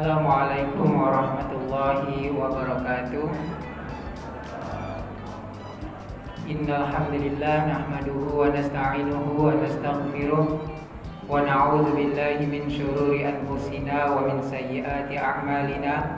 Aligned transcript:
Assalamualaikum 0.00 0.96
warahmatullahi 0.96 2.32
wabarakatuh. 2.32 3.28
Innal 6.48 6.88
hamdalillah 6.88 7.68
nahmaduhu 7.68 8.32
wa 8.32 8.48
nasta'inuhu 8.48 9.36
wa 9.36 9.52
nastaghfiruh 9.60 10.56
wa 11.28 11.44
na'udzu 11.44 11.92
billahi 11.92 12.48
min 12.48 12.64
shururi 12.72 13.28
anfusina 13.28 14.08
wa 14.08 14.24
min 14.24 14.40
sayyiati 14.40 15.20
a'malina. 15.20 16.16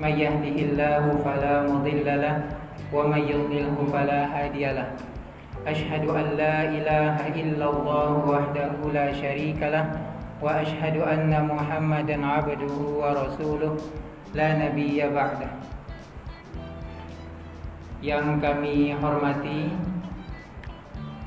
May 0.00 0.16
yahdihillahu 0.16 1.20
fala 1.20 1.68
mudilla 1.68 2.40
wa 2.88 3.04
may 3.04 3.28
yudlilhu 3.28 3.84
fala 3.92 4.32
hadiya 4.32 4.80
lahu 4.80 4.96
Ashhadu 5.68 6.16
an 6.16 6.40
la 6.40 6.72
ilaha 6.72 7.28
illallah 7.36 8.16
wahdahu 8.24 8.96
la 8.96 9.12
syarika 9.12 9.68
lahu 9.68 10.09
anna 10.40 11.44
Muhammadan 11.44 12.24
'abduhu 12.24 13.04
wa 13.04 13.12
rasuluh. 13.12 13.76
La 14.30 14.54
nabiyya 14.54 15.10
ba'dah 15.10 15.70
yang 18.00 18.40
kami 18.40 18.96
hormati 18.96 19.74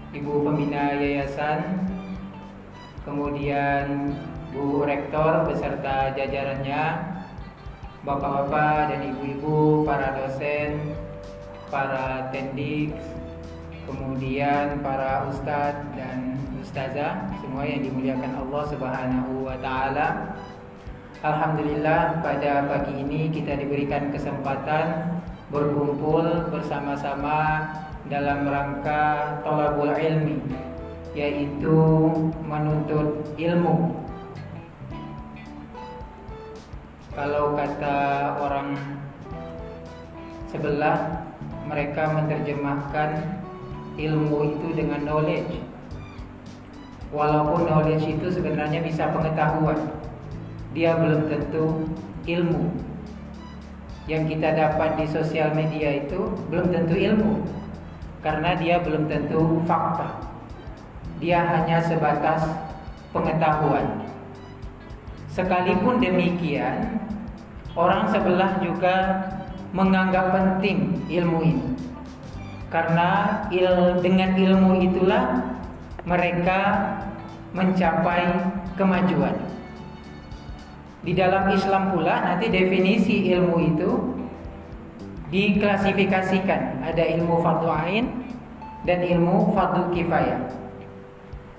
Ibu 0.10 0.42
Pembina 0.42 0.98
Yayasan 0.98 1.86
kemudian 3.06 4.16
Bu 4.50 4.82
Rektor 4.82 5.46
beserta 5.46 6.16
jajarannya 6.18 7.14
Bapak-bapak 8.04 8.92
dan 8.92 9.16
ibu-ibu, 9.16 9.88
para 9.88 10.12
dosen, 10.12 10.92
para 11.72 12.28
tendik, 12.36 12.92
kemudian 13.88 14.84
para 14.84 15.24
ustadz 15.32 15.88
dan 15.96 16.36
ustazah 16.60 17.33
semua 17.54 17.70
yang 17.70 17.86
dimuliakan 17.86 18.34
Allah 18.34 18.64
Subhanahu 18.66 19.46
wa 19.46 19.54
taala. 19.62 20.34
Alhamdulillah 21.22 22.26
pada 22.26 22.66
pagi 22.66 22.98
ini 22.98 23.30
kita 23.30 23.54
diberikan 23.62 24.10
kesempatan 24.10 25.22
berkumpul 25.54 26.50
bersama-sama 26.50 27.62
dalam 28.10 28.50
rangka 28.50 29.38
tolabul 29.46 29.94
ilmi 29.94 30.42
yaitu 31.14 31.78
menuntut 32.42 33.22
ilmu 33.38 34.02
kalau 37.14 37.54
kata 37.54 37.98
orang 38.42 38.74
sebelah 40.50 41.22
mereka 41.70 42.18
menerjemahkan 42.18 43.10
ilmu 44.02 44.58
itu 44.58 44.68
dengan 44.74 45.06
knowledge 45.06 45.73
walaupun 47.14 47.70
knowledge 47.70 48.10
itu 48.10 48.28
sebenarnya 48.34 48.82
bisa 48.82 49.14
pengetahuan 49.14 49.78
dia 50.74 50.98
belum 50.98 51.30
tentu 51.30 51.86
ilmu. 52.26 52.74
Yang 54.10 54.36
kita 54.36 54.50
dapat 54.52 55.00
di 55.00 55.06
sosial 55.08 55.56
media 55.56 56.04
itu 56.04 56.34
belum 56.52 56.74
tentu 56.74 56.98
ilmu 56.98 57.46
karena 58.20 58.58
dia 58.58 58.82
belum 58.84 59.08
tentu 59.08 59.64
fakta. 59.64 60.20
Dia 61.24 61.40
hanya 61.40 61.80
sebatas 61.80 62.44
pengetahuan. 63.16 64.04
Sekalipun 65.32 66.04
demikian 66.04 67.00
orang 67.80 68.12
sebelah 68.12 68.60
juga 68.60 69.24
menganggap 69.72 70.36
penting 70.36 71.00
ilmu 71.08 71.40
ini. 71.42 71.68
Karena 72.68 73.40
il, 73.54 74.02
dengan 74.02 74.34
ilmu 74.34 74.82
itulah 74.82 75.53
mereka 76.04 76.60
mencapai 77.54 78.28
kemajuan 78.76 79.54
di 81.04 81.12
dalam 81.12 81.52
Islam 81.52 81.92
pula 81.92 82.24
nanti 82.24 82.48
definisi 82.48 83.28
ilmu 83.36 83.56
itu 83.60 83.92
diklasifikasikan. 85.28 86.80
Ada 86.80 87.04
ilmu 87.20 87.44
fardu 87.44 87.68
ain 87.68 88.08
dan 88.88 89.04
ilmu 89.04 89.52
fardu 89.52 89.92
kifayah. 89.92 90.48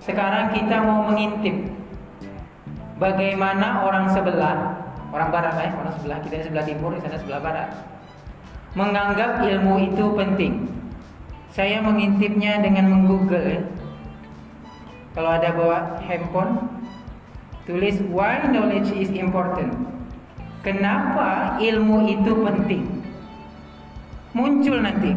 Sekarang 0.00 0.56
kita 0.56 0.80
mau 0.80 1.12
mengintip 1.12 1.52
bagaimana 2.96 3.84
orang 3.84 4.08
sebelah, 4.16 4.80
orang 5.12 5.28
barat 5.28 5.54
ya, 5.60 5.70
orang 5.76 5.92
sebelah 6.00 6.18
kita 6.24 6.34
di 6.40 6.44
sebelah 6.48 6.64
timur, 6.64 6.96
di 6.96 7.04
sana 7.04 7.20
sebelah 7.20 7.40
barat, 7.44 7.68
menganggap 8.72 9.44
ilmu 9.44 9.92
itu 9.92 10.04
penting. 10.16 10.52
Saya 11.52 11.84
mengintipnya 11.84 12.64
dengan 12.64 12.88
menggoogle 12.90 13.60
ya. 13.60 13.62
Kalau 15.14 15.30
ada 15.30 15.54
bawa 15.54 16.02
handphone, 16.02 16.74
Tulis 17.64 17.96
why 18.12 18.44
knowledge 18.52 18.92
is 18.92 19.08
important. 19.16 19.72
Kenapa 20.60 21.56
ilmu 21.56 22.04
itu 22.04 22.36
penting? 22.44 22.84
Muncul 24.36 24.84
nanti. 24.84 25.16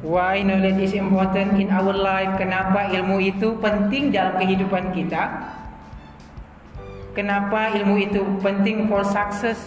Why 0.00 0.40
knowledge 0.40 0.80
is 0.80 0.96
important 0.96 1.60
in 1.60 1.68
our 1.68 1.92
life? 1.92 2.32
Kenapa 2.40 2.88
ilmu 2.88 3.20
itu 3.20 3.60
penting 3.60 4.08
dalam 4.08 4.40
kehidupan 4.40 4.96
kita? 4.96 5.52
Kenapa 7.12 7.76
ilmu 7.76 8.00
itu 8.00 8.24
penting 8.40 8.88
for 8.88 9.04
success? 9.04 9.60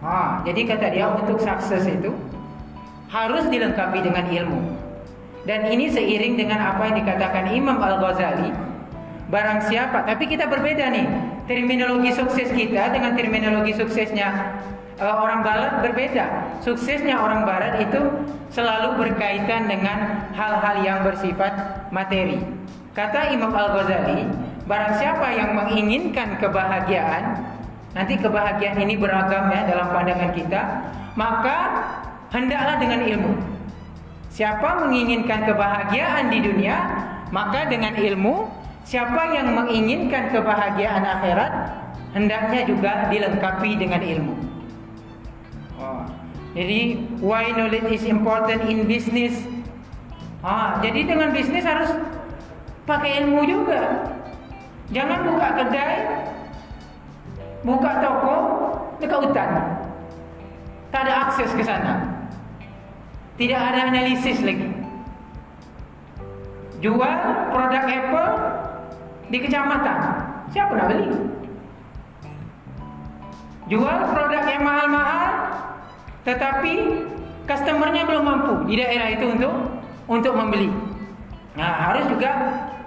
Ah, 0.00 0.40
jadi 0.48 0.72
kata 0.72 0.88
dia 0.88 1.12
untuk 1.12 1.36
sukses 1.36 1.84
itu 1.84 2.16
harus 3.12 3.44
dilengkapi 3.52 4.00
dengan 4.00 4.24
ilmu. 4.24 4.60
Dan 5.46 5.70
ini 5.70 5.86
seiring 5.86 6.34
dengan 6.34 6.58
apa 6.58 6.90
yang 6.90 7.06
dikatakan 7.06 7.54
Imam 7.54 7.78
Al-Ghazali 7.78 8.50
barang 9.26 9.66
siapa 9.66 10.02
tapi 10.02 10.26
kita 10.26 10.50
berbeda 10.50 10.90
nih. 10.90 11.06
Terminologi 11.46 12.10
sukses 12.10 12.50
kita 12.50 12.90
dengan 12.90 13.14
terminologi 13.14 13.70
suksesnya 13.78 14.58
uh, 14.98 15.16
orang 15.22 15.46
barat 15.46 15.86
berbeda. 15.86 16.58
Suksesnya 16.58 17.22
orang 17.22 17.46
barat 17.46 17.78
itu 17.78 18.02
selalu 18.50 18.98
berkaitan 19.06 19.70
dengan 19.70 20.26
hal-hal 20.34 20.82
yang 20.82 20.98
bersifat 21.06 21.86
materi. 21.94 22.42
Kata 22.90 23.30
Imam 23.30 23.54
Al-Ghazali 23.54 24.26
barang 24.66 24.94
siapa 24.98 25.30
yang 25.30 25.54
menginginkan 25.54 26.42
kebahagiaan 26.42 27.38
nanti 27.94 28.18
kebahagiaan 28.18 28.82
ini 28.82 28.98
beragam 28.98 29.46
ya 29.54 29.62
dalam 29.62 29.94
pandangan 29.94 30.34
kita 30.34 30.62
maka 31.14 31.58
hendaklah 32.34 32.76
dengan 32.82 33.00
ilmu 33.06 33.55
siapa 34.36 34.84
menginginkan 34.84 35.48
kebahagiaan 35.48 36.28
di 36.28 36.44
dunia 36.44 36.76
maka 37.32 37.64
dengan 37.72 37.96
ilmu 37.96 38.66
Siapa 38.86 39.34
yang 39.34 39.50
menginginkan 39.50 40.30
kebahagiaan 40.30 41.02
akhirat 41.02 41.52
hendaknya 42.14 42.62
juga 42.70 43.10
dilengkapi 43.10 43.74
dengan 43.74 43.98
ilmu. 43.98 44.34
Oh. 45.82 46.06
Jadi 46.54 47.02
why 47.18 47.50
knowledge 47.50 47.90
is 47.90 48.06
important 48.06 48.62
in 48.70 48.86
business? 48.86 49.42
Ah, 50.38 50.78
jadi 50.78 51.02
dengan 51.02 51.34
bisnis 51.34 51.66
harus 51.66 51.90
pakai 52.86 53.26
ilmu 53.26 53.42
juga. 53.42 54.06
Jangan 54.94 55.34
buka 55.34 55.48
kedai, 55.58 55.96
buka 57.66 57.90
toko 57.98 58.36
dekat 59.02 59.18
hutan. 59.18 59.50
Tak 60.94 61.00
ada 61.10 61.14
akses 61.26 61.50
ke 61.58 61.66
sana. 61.66 62.15
Tidak 63.36 63.60
ada 63.60 63.92
analisis 63.92 64.40
lagi. 64.40 64.64
Jual 66.80 67.18
produk 67.52 67.84
Apple 67.84 68.32
di 69.28 69.38
kecamatan. 69.44 69.98
Siapa 70.52 70.72
nak 70.72 70.88
beli? 70.88 71.08
Jual 73.68 73.98
produk 74.08 74.42
yang 74.46 74.62
mahal-mahal 74.64 75.32
tetapi 76.24 76.72
customernya 77.46 78.02
belum 78.08 78.24
mampu 78.24 78.52
di 78.66 78.74
daerah 78.80 79.12
itu 79.12 79.26
untuk 79.30 79.54
untuk 80.06 80.32
membeli. 80.32 80.70
Nah, 81.58 81.92
harus 81.92 82.08
juga 82.08 82.30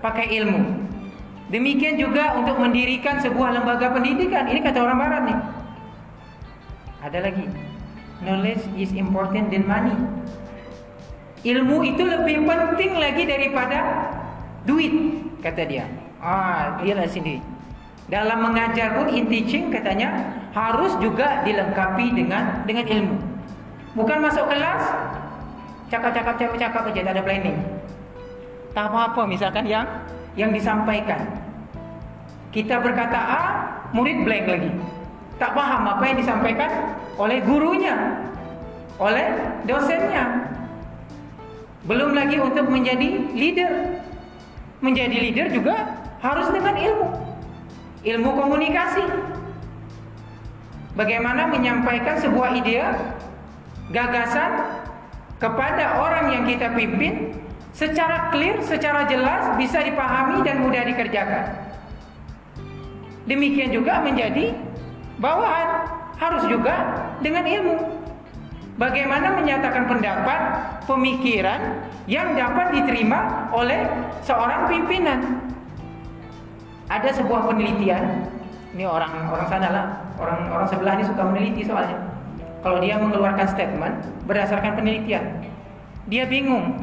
pakai 0.02 0.34
ilmu. 0.40 0.90
Demikian 1.50 1.98
juga 1.98 2.38
untuk 2.38 2.62
mendirikan 2.62 3.18
sebuah 3.18 3.58
lembaga 3.58 3.90
pendidikan. 3.90 4.46
Ini 4.46 4.60
kata 4.62 4.80
orang 4.86 4.98
barat 5.02 5.22
nih. 5.26 5.40
Ada 7.06 7.20
lagi. 7.26 7.46
Knowledge 8.20 8.68
is 8.76 8.92
important 8.94 9.50
than 9.50 9.66
money. 9.66 9.96
Ilmu 11.40 11.78
itu 11.88 12.04
lebih 12.04 12.44
penting 12.44 13.00
lagi 13.00 13.24
daripada 13.24 13.80
duit, 14.68 14.92
kata 15.40 15.64
dia. 15.64 15.88
Ah, 16.20 16.84
lihatlah 16.84 17.08
sini. 17.08 17.40
Dalam 18.12 18.44
mengajar 18.44 19.00
pun 19.00 19.08
in 19.14 19.30
teaching 19.30 19.72
katanya 19.72 20.36
harus 20.52 20.98
juga 21.00 21.46
dilengkapi 21.46 22.12
dengan 22.12 22.66
dengan 22.66 22.84
ilmu. 22.84 23.18
Bukan 23.96 24.18
masuk 24.20 24.50
kelas 24.50 24.84
cakap-cakap 25.94 26.36
cakap-cakap 26.36 26.82
aja 26.90 27.02
tak 27.06 27.14
ada 27.16 27.24
planning. 27.24 27.58
Tak 28.74 28.86
apa-apa 28.90 29.22
misalkan 29.30 29.64
yang 29.70 29.86
yang 30.34 30.50
disampaikan. 30.50 31.22
Kita 32.50 32.82
berkata 32.82 33.18
A, 33.18 33.42
murid 33.94 34.26
blank 34.26 34.46
lagi. 34.50 34.72
Tak 35.38 35.54
paham 35.54 35.88
apa 35.88 36.04
yang 36.04 36.18
disampaikan 36.18 36.72
oleh 37.16 37.40
gurunya, 37.46 37.96
oleh 38.98 39.38
dosennya. 39.70 40.50
Belum 41.90 42.14
lagi 42.14 42.38
untuk 42.38 42.70
menjadi 42.70 43.34
leader. 43.34 43.98
Menjadi 44.78 45.18
leader 45.18 45.48
juga 45.50 45.98
harus 46.22 46.54
dengan 46.54 46.78
ilmu. 46.78 47.10
Ilmu 48.06 48.30
komunikasi. 48.38 49.04
bagaimana 51.00 51.48
menyampaikan 51.48 52.20
sebuah 52.20 52.60
ide, 52.60 52.84
gagasan 53.96 54.68
kepada 55.40 56.04
orang 56.04 56.36
yang 56.36 56.44
kita 56.44 56.76
pimpin 56.76 57.40
secara 57.72 58.28
clear, 58.36 58.60
secara 58.68 59.08
jelas, 59.08 59.56
bisa 59.56 59.80
dipahami 59.80 60.44
dan 60.44 60.60
mudah 60.60 60.84
dikerjakan. 60.84 61.56
Demikian 63.24 63.72
juga 63.72 64.04
menjadi 64.04 64.52
bawahan, 65.24 65.88
harus 66.20 66.44
juga 66.52 66.76
dengan 67.24 67.48
ilmu. 67.48 67.78
Bagaimana 68.80 69.36
menyatakan 69.36 69.92
pendapat, 69.92 70.42
pemikiran 70.88 71.84
yang 72.08 72.32
dapat 72.32 72.80
diterima 72.80 73.52
oleh 73.52 73.84
seorang 74.24 74.72
pimpinan. 74.72 75.20
Ada 76.88 77.20
sebuah 77.20 77.52
penelitian, 77.52 78.24
ini 78.72 78.88
orang 78.88 79.28
orang 79.28 79.48
sana 79.52 79.68
lah, 79.68 79.86
orang 80.16 80.48
orang 80.48 80.68
sebelah 80.72 80.96
ini 80.96 81.04
suka 81.04 81.22
meneliti 81.28 81.68
soalnya. 81.68 82.00
Kalau 82.64 82.80
dia 82.80 82.96
mengeluarkan 82.96 83.52
statement 83.52 84.00
berdasarkan 84.24 84.80
penelitian, 84.80 85.44
dia 86.08 86.24
bingung. 86.24 86.80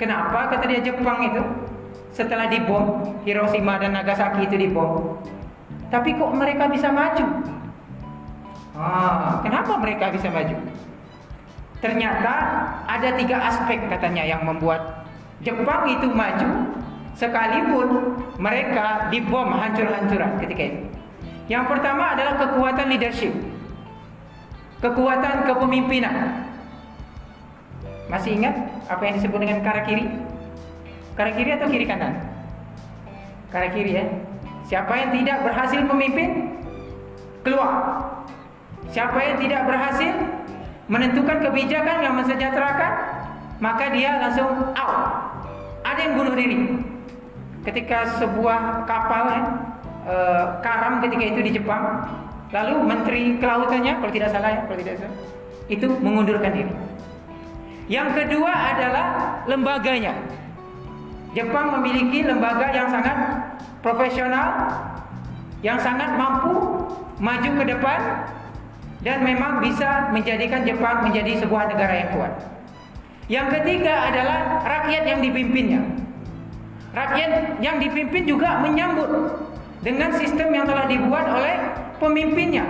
Kenapa 0.00 0.48
kata 0.48 0.72
dia 0.72 0.80
Jepang 0.80 1.20
itu 1.20 1.44
setelah 2.16 2.48
dibom 2.48 3.04
Hiroshima 3.28 3.76
dan 3.76 3.92
Nagasaki 3.92 4.48
itu 4.48 4.56
dibom, 4.56 5.20
tapi 5.92 6.16
kok 6.16 6.32
mereka 6.32 6.64
bisa 6.72 6.88
maju? 6.88 7.44
Ah, 8.72 9.44
kenapa 9.44 9.76
mereka 9.76 10.08
bisa 10.08 10.32
maju? 10.32 10.56
Ternyata 11.80 12.34
ada 12.84 13.08
tiga 13.16 13.40
aspek 13.40 13.80
katanya 13.88 14.24
yang 14.24 14.44
membuat 14.44 15.00
Jepang 15.40 15.88
itu 15.88 16.04
maju 16.12 16.68
sekalipun 17.16 17.88
mereka 18.36 19.08
dibom 19.08 19.48
hancur-hancuran 19.56 20.36
ketika 20.44 20.62
itu. 20.68 20.80
Yang 21.48 21.64
pertama 21.72 22.12
adalah 22.12 22.36
kekuatan 22.36 22.86
leadership. 22.92 23.32
Kekuatan 24.84 25.48
kepemimpinan. 25.48 26.44
Masih 28.12 28.36
ingat 28.36 28.54
apa 28.84 29.02
yang 29.08 29.14
disebut 29.16 29.40
dengan 29.40 29.58
kara 29.64 29.80
kiri? 29.88 30.04
Kara 31.16 31.32
kiri 31.32 31.50
atau 31.56 31.68
kiri 31.72 31.84
kanan? 31.88 32.20
Kara 33.48 33.72
kiri 33.72 33.96
ya. 33.96 34.04
Siapa 34.68 34.92
yang 34.94 35.10
tidak 35.16 35.42
berhasil 35.42 35.80
memimpin 35.82 36.52
keluar. 37.42 38.04
Siapa 38.92 39.18
yang 39.18 39.36
tidak 39.40 39.66
berhasil 39.66 40.12
menentukan 40.90 41.38
kebijakan 41.38 42.02
yang 42.02 42.14
mensejahterakan, 42.18 42.92
maka 43.62 43.94
dia 43.94 44.18
langsung 44.18 44.74
out. 44.74 44.98
Ada 45.86 46.00
yang 46.02 46.14
bunuh 46.18 46.34
diri 46.34 46.58
ketika 47.62 48.18
sebuah 48.18 48.84
kapal 48.90 49.24
ya, 49.30 49.42
e, 50.04 50.14
karam 50.60 50.98
ketika 50.98 51.24
itu 51.30 51.40
di 51.46 51.50
Jepang, 51.62 52.04
lalu 52.50 52.74
Menteri 52.82 53.38
Kelautannya, 53.38 54.02
kalau 54.02 54.12
tidak 54.12 54.34
salah 54.34 54.50
ya, 54.50 54.60
kalau 54.66 54.78
tidak 54.82 54.94
salah, 54.98 55.16
itu 55.70 55.86
mengundurkan 56.02 56.50
diri. 56.50 56.74
Yang 57.86 58.08
kedua 58.22 58.52
adalah 58.74 59.06
lembaganya. 59.46 60.14
Jepang 61.30 61.78
memiliki 61.78 62.26
lembaga 62.26 62.74
yang 62.74 62.90
sangat 62.90 63.16
profesional, 63.78 64.66
yang 65.62 65.78
sangat 65.78 66.18
mampu 66.18 66.82
maju 67.22 67.50
ke 67.62 67.64
depan 67.70 68.00
dan 69.00 69.24
memang 69.24 69.64
bisa 69.64 70.12
menjadikan 70.12 70.64
Jepang 70.64 71.04
menjadi 71.08 71.40
sebuah 71.44 71.72
negara 71.72 71.94
yang 71.96 72.10
kuat. 72.12 72.32
Yang 73.30 73.46
ketiga 73.60 74.10
adalah 74.10 74.60
rakyat 74.66 75.02
yang 75.06 75.20
dipimpinnya. 75.22 75.80
Rakyat 76.90 77.62
yang 77.62 77.78
dipimpin 77.78 78.26
juga 78.26 78.58
menyambut 78.58 79.10
dengan 79.80 80.10
sistem 80.18 80.50
yang 80.50 80.66
telah 80.66 80.90
dibuat 80.90 81.26
oleh 81.30 81.56
pemimpinnya. 82.02 82.66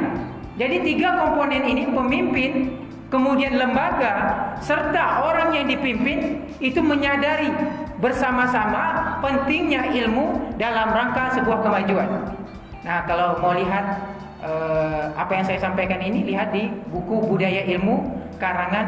Jadi 0.61 0.77
tiga 0.85 1.17
komponen 1.17 1.65
ini 1.65 1.89
pemimpin, 1.89 2.77
kemudian 3.09 3.57
lembaga, 3.57 4.13
serta 4.61 5.25
orang 5.25 5.57
yang 5.57 5.67
dipimpin 5.67 6.45
itu 6.61 6.85
menyadari 6.85 7.49
bersama-sama 7.97 9.17
pentingnya 9.25 9.89
ilmu 10.05 10.53
dalam 10.61 10.93
rangka 10.93 11.41
sebuah 11.41 11.65
kemajuan. 11.65 12.37
Nah, 12.85 13.05
kalau 13.09 13.41
mau 13.41 13.57
lihat 13.57 14.05
eh, 14.41 15.05
apa 15.15 15.33
yang 15.37 15.45
saya 15.45 15.61
sampaikan 15.61 16.01
ini, 16.01 16.25
lihat 16.25 16.53
di 16.53 16.69
buku 16.89 17.21
Budaya 17.29 17.65
Ilmu 17.65 17.97
karangan 18.41 18.87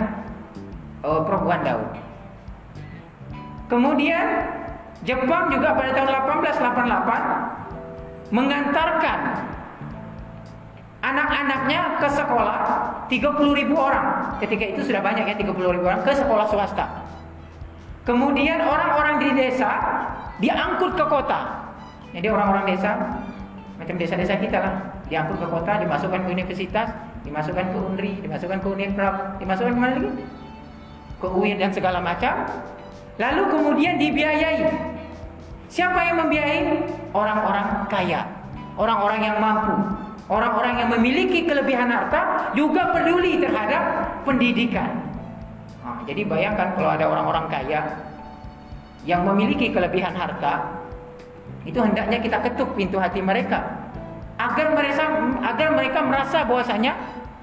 eh, 1.05 1.21
Prof. 1.25 1.45
Daud. 1.45 1.89
Kemudian 3.69 4.27
Jepang 5.03 5.51
juga 5.51 5.75
pada 5.75 5.91
tahun 5.99 6.09
1888 6.47 8.31
mengantarkan 8.31 9.19
anak-anaknya 11.03 11.99
ke 11.99 12.09
sekolah 12.15 12.59
30 13.11 13.59
ribu 13.59 13.75
orang. 13.75 14.39
Ketika 14.39 14.65
itu 14.77 14.87
sudah 14.87 15.03
banyak 15.03 15.27
ya 15.27 15.35
30 15.35 15.75
ribu 15.75 15.85
orang 15.91 16.07
ke 16.07 16.15
sekolah 16.15 16.47
swasta. 16.47 16.87
Kemudian 18.07 18.63
orang-orang 18.63 19.19
di 19.27 19.31
desa 19.35 19.71
diangkut 20.39 20.95
ke 20.95 21.05
kota. 21.11 21.67
Jadi 22.15 22.27
orang-orang 22.31 22.71
desa 22.71 22.95
macam 23.83 23.99
desa-desa 23.99 24.39
kita 24.39 24.59
lah 24.63 24.92
diangkut 25.13 25.37
ke 25.45 25.47
kota, 25.53 25.73
dimasukkan 25.85 26.25
ke 26.25 26.29
universitas, 26.33 26.89
dimasukkan 27.29 27.67
ke 27.69 27.77
UNRI, 27.77 28.13
dimasukkan 28.25 28.59
ke 28.65 28.69
Universitas, 28.73 29.37
dimasukkan 29.37 29.73
ke 29.77 29.81
mana 29.81 29.95
lagi? 30.01 30.11
Ke 31.21 31.29
UIN 31.29 31.61
dan 31.61 31.69
segala 31.69 32.01
macam. 32.01 32.49
Lalu 33.21 33.43
kemudian 33.53 34.01
dibiayai 34.01 34.89
Siapa 35.73 36.05
yang 36.05 36.21
membiayai? 36.21 36.85
Orang-orang 37.17 37.89
kaya, 37.89 38.29
orang-orang 38.77 39.21
yang 39.25 39.37
mampu, 39.41 39.73
orang-orang 40.29 40.85
yang 40.85 40.89
memiliki 40.93 41.49
kelebihan 41.49 41.89
harta 41.89 42.53
juga 42.53 42.93
peduli 42.93 43.41
terhadap 43.41 44.05
pendidikan. 44.29 45.01
Nah, 45.81 46.05
jadi 46.05 46.29
bayangkan 46.29 46.77
kalau 46.77 46.93
ada 46.93 47.09
orang-orang 47.09 47.49
kaya 47.49 47.81
yang 49.09 49.25
memiliki 49.25 49.73
kelebihan 49.73 50.13
harta, 50.13 50.77
itu 51.65 51.81
hendaknya 51.81 52.21
kita 52.21 52.37
ketuk 52.45 52.77
pintu 52.77 53.01
hati 53.01 53.25
mereka 53.25 53.82
agar 54.41 54.67
mereka 54.73 55.05
agar 55.45 55.69
mereka 55.77 55.99
merasa 56.05 56.45
bahwasanya 56.47 56.97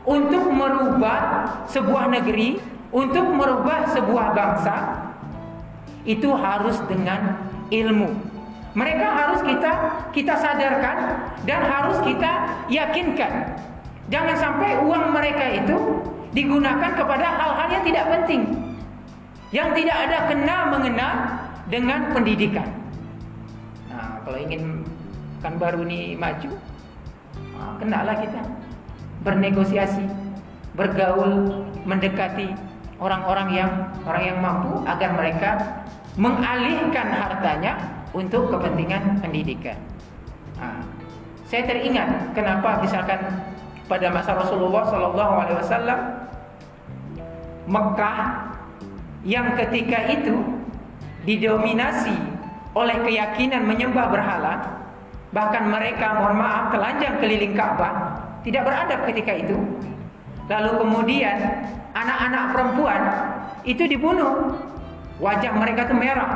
untuk 0.07 0.49
merubah 0.49 1.45
sebuah 1.69 2.09
negeri, 2.09 2.57
untuk 2.89 3.25
merubah 3.29 3.85
sebuah 3.93 4.33
bangsa 4.33 4.75
itu 6.07 6.29
harus 6.33 6.79
dengan 6.89 7.37
ilmu. 7.69 8.09
Mereka 8.73 9.05
harus 9.05 9.41
kita 9.45 9.71
kita 10.13 10.33
sadarkan 10.37 10.97
dan 11.45 11.61
harus 11.65 11.97
kita 12.05 12.63
yakinkan. 12.69 13.57
Jangan 14.09 14.35
sampai 14.37 14.81
uang 14.81 15.13
mereka 15.13 15.45
itu 15.53 15.77
digunakan 16.33 16.93
kepada 16.93 17.27
hal-hal 17.37 17.67
yang 17.69 17.83
tidak 17.85 18.05
penting. 18.09 18.41
Yang 19.49 19.69
tidak 19.81 19.97
ada 20.05 20.17
kena 20.29 20.57
mengena 20.69 21.09
dengan 21.69 22.13
pendidikan. 22.13 22.69
Nah, 23.89 24.21
kalau 24.21 24.37
ingin 24.37 24.85
kan 25.41 25.57
baru 25.57 25.81
ini 25.85 26.13
maju, 26.13 26.53
kenalah 27.79 28.15
kita 28.19 28.41
bernegosiasi, 29.23 30.05
bergaul, 30.75 31.65
mendekati 31.83 32.55
orang-orang 32.99 33.47
yang 33.55 33.71
orang 34.03 34.23
yang 34.23 34.37
mampu 34.43 34.83
agar 34.83 35.15
mereka 35.15 35.51
mengalihkan 36.19 37.07
hartanya 37.15 37.79
untuk 38.11 38.51
kepentingan 38.51 39.23
pendidikan. 39.23 39.77
Nah, 40.59 40.83
saya 41.47 41.63
teringat 41.65 42.35
kenapa 42.35 42.83
misalkan 42.83 43.19
pada 43.89 44.07
masa 44.13 44.37
Rasulullah 44.37 44.85
Shallallahu 44.85 45.33
Alaihi 45.33 45.57
Wasallam 45.57 45.99
Mekah 47.69 48.19
yang 49.25 49.53
ketika 49.57 50.09
itu 50.09 50.35
didominasi 51.27 52.15
oleh 52.73 52.97
keyakinan 53.03 53.65
menyembah 53.65 54.07
berhala, 54.09 54.53
bahkan 55.29 55.69
mereka 55.69 56.17
mohon 56.17 56.41
maaf 56.41 56.73
telanjang 56.73 57.21
keliling 57.21 57.53
Ka'bah, 57.53 58.17
tidak 58.41 58.65
beradab 58.65 58.99
ketika 59.09 59.33
itu. 59.35 59.57
Lalu 60.49 60.71
kemudian 60.81 61.37
anak-anak 61.93 62.43
perempuan 62.57 63.01
itu 63.61 63.85
dibunuh 63.85 64.57
Wajah 65.19 65.51
mereka 65.51 65.83
itu 65.83 65.95
merah. 65.99 66.31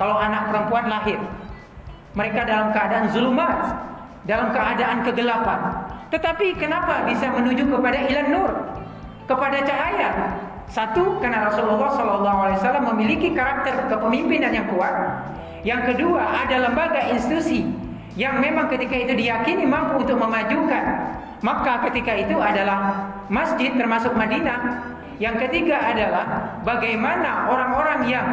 Kalau 0.00 0.16
anak 0.16 0.48
perempuan 0.48 0.88
lahir. 0.88 1.20
Mereka 2.16 2.48
dalam 2.48 2.72
keadaan 2.72 3.12
zulumat. 3.12 3.56
Dalam 4.24 4.50
keadaan 4.50 5.04
kegelapan. 5.04 5.60
Tetapi 6.08 6.56
kenapa 6.56 7.04
bisa 7.04 7.28
menuju 7.28 7.68
kepada 7.68 7.98
ilan 8.08 8.26
nur? 8.32 8.52
Kepada 9.28 9.60
cahaya. 9.62 10.10
Satu, 10.66 11.22
karena 11.22 11.46
Rasulullah 11.46 11.92
SAW 11.94 12.82
memiliki 12.90 13.30
karakter 13.36 13.86
kepemimpinan 13.86 14.50
yang 14.50 14.66
kuat. 14.66 15.22
Yang 15.62 15.94
kedua, 15.94 16.26
ada 16.42 16.56
lembaga 16.66 17.06
institusi 17.12 17.85
yang 18.16 18.40
memang 18.40 18.72
ketika 18.72 18.96
itu 18.96 19.12
diyakini 19.12 19.68
mampu 19.68 20.00
untuk 20.02 20.16
memajukan. 20.16 20.84
Maka 21.44 21.84
ketika 21.88 22.16
itu 22.16 22.36
adalah 22.40 23.12
masjid 23.28 23.76
termasuk 23.76 24.16
Madinah 24.16 24.88
yang 25.16 25.36
ketiga 25.40 25.80
adalah 25.80 26.56
bagaimana 26.64 27.48
orang-orang 27.48 28.00
yang 28.08 28.26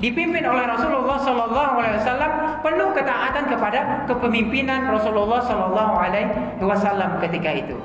dipimpin 0.00 0.44
oleh 0.44 0.64
Rasulullah 0.64 1.20
Sallallahu 1.20 1.74
Alaihi 1.80 1.96
Wasallam 2.00 2.32
penuh 2.64 2.88
ketaatan 2.96 3.44
kepada 3.48 3.80
kepemimpinan 4.08 4.88
Rasulullah 4.88 5.40
Sallallahu 5.44 5.94
Alaihi 5.96 6.32
Wasallam 6.60 7.20
ketika 7.20 7.52
itu. 7.52 7.76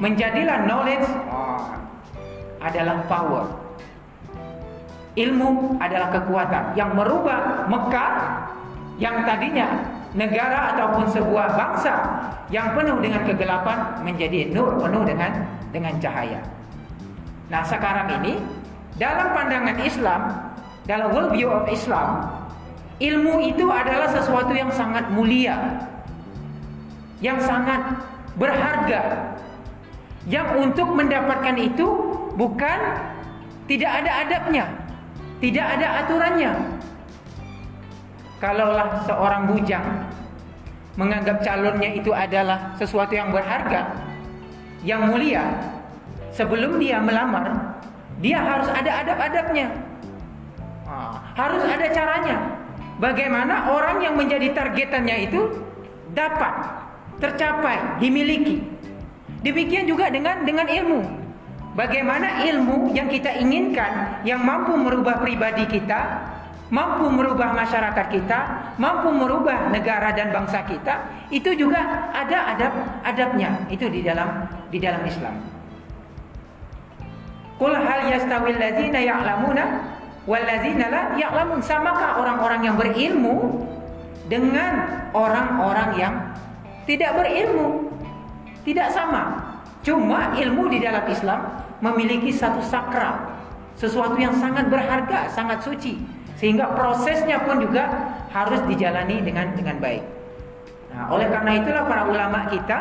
Menjadilah 0.00 0.68
knowledge 0.68 1.08
oh, 1.28 1.68
adalah 2.60 3.04
power. 3.08 3.44
Ilmu 5.12 5.76
adalah 5.76 6.08
kekuatan 6.08 6.72
yang 6.72 6.96
merubah 6.96 7.68
Mekah 7.68 8.12
yang 8.96 9.20
tadinya 9.28 9.91
negara 10.12 10.76
ataupun 10.76 11.08
sebuah 11.08 11.56
bangsa 11.56 11.94
yang 12.52 12.76
penuh 12.76 13.00
dengan 13.00 13.24
kegelapan 13.24 13.96
menjadi 14.04 14.52
nur 14.52 14.76
penuh 14.76 15.02
dengan 15.08 15.32
dengan 15.72 15.96
cahaya. 15.96 16.40
Nah, 17.48 17.64
sekarang 17.64 18.20
ini 18.20 18.36
dalam 19.00 19.32
pandangan 19.32 19.76
Islam, 19.80 20.20
dalam 20.84 21.08
world 21.12 21.32
view 21.32 21.48
of 21.48 21.64
Islam, 21.68 22.28
ilmu 23.00 23.40
itu 23.44 23.68
adalah 23.72 24.08
sesuatu 24.12 24.52
yang 24.52 24.68
sangat 24.72 25.08
mulia. 25.12 25.80
Yang 27.22 27.48
sangat 27.48 27.80
berharga. 28.36 29.32
Yang 30.28 30.48
untuk 30.58 30.88
mendapatkan 30.94 31.56
itu 31.58 31.86
bukan 32.38 32.78
tidak 33.66 33.90
ada 34.02 34.10
adabnya, 34.26 34.64
tidak 35.38 35.66
ada 35.78 35.86
aturannya. 36.04 36.52
Kalaulah 38.42 39.06
seorang 39.06 39.46
bujang 39.54 39.86
menganggap 40.98 41.46
calonnya 41.46 41.94
itu 41.94 42.10
adalah 42.10 42.74
sesuatu 42.74 43.14
yang 43.14 43.30
berharga, 43.30 43.94
yang 44.82 45.06
mulia, 45.06 45.46
sebelum 46.34 46.82
dia 46.82 46.98
melamar, 46.98 47.78
dia 48.18 48.42
harus 48.42 48.66
ada 48.74 49.06
adab-adabnya. 49.06 49.70
Harus 51.38 51.64
ada 51.70 51.86
caranya. 51.94 52.36
Bagaimana 52.98 53.72
orang 53.72 54.02
yang 54.02 54.18
menjadi 54.18 54.50
targetannya 54.50 55.30
itu 55.30 55.62
dapat 56.10 56.82
tercapai, 57.22 58.02
dimiliki. 58.02 58.58
Demikian 59.46 59.86
juga 59.86 60.10
dengan 60.10 60.42
dengan 60.42 60.66
ilmu. 60.66 61.00
Bagaimana 61.72 62.44
ilmu 62.44 62.92
yang 62.92 63.06
kita 63.08 63.38
inginkan 63.38 64.20
yang 64.28 64.44
mampu 64.44 64.76
merubah 64.76 65.24
pribadi 65.24 65.64
kita, 65.64 66.20
mampu 66.72 67.04
merubah 67.12 67.52
masyarakat 67.52 68.06
kita, 68.08 68.40
mampu 68.80 69.12
merubah 69.12 69.68
negara 69.68 70.16
dan 70.16 70.32
bangsa 70.32 70.64
kita, 70.64 71.28
itu 71.28 71.52
juga 71.52 72.08
ada 72.16 72.56
adab-adabnya. 72.56 73.68
Itu 73.68 73.92
di 73.92 74.00
dalam 74.00 74.48
di 74.72 74.80
dalam 74.80 75.04
Islam. 75.04 75.36
Qul 77.60 77.76
hal 77.76 78.08
yastawil 78.08 78.56
ladzina 78.56 78.98
ya'lamuna 79.04 79.64
wal 80.24 80.42
ladzina 80.48 80.88
la 80.88 81.02
ya'lamun? 81.14 81.60
Samakah 81.60 82.16
orang-orang 82.18 82.64
yang 82.64 82.76
berilmu 82.80 83.68
dengan 84.32 84.88
orang-orang 85.12 85.90
yang 86.00 86.14
tidak 86.88 87.20
berilmu? 87.20 87.92
Tidak 88.64 88.88
sama. 88.88 89.52
Cuma 89.84 90.32
ilmu 90.40 90.72
di 90.72 90.80
dalam 90.80 91.04
Islam 91.04 91.52
memiliki 91.84 92.30
satu 92.32 92.62
sakral, 92.64 93.28
sesuatu 93.74 94.14
yang 94.14 94.32
sangat 94.38 94.70
berharga, 94.70 95.26
sangat 95.26 95.58
suci, 95.66 95.98
sehingga 96.42 96.74
prosesnya 96.74 97.38
pun 97.46 97.62
juga 97.62 97.86
harus 98.34 98.58
dijalani 98.66 99.22
dengan 99.22 99.54
dengan 99.54 99.78
baik. 99.78 100.02
Nah, 100.90 101.14
oleh 101.14 101.30
karena 101.30 101.62
itulah 101.62 101.86
para 101.86 102.02
ulama 102.10 102.50
kita 102.50 102.78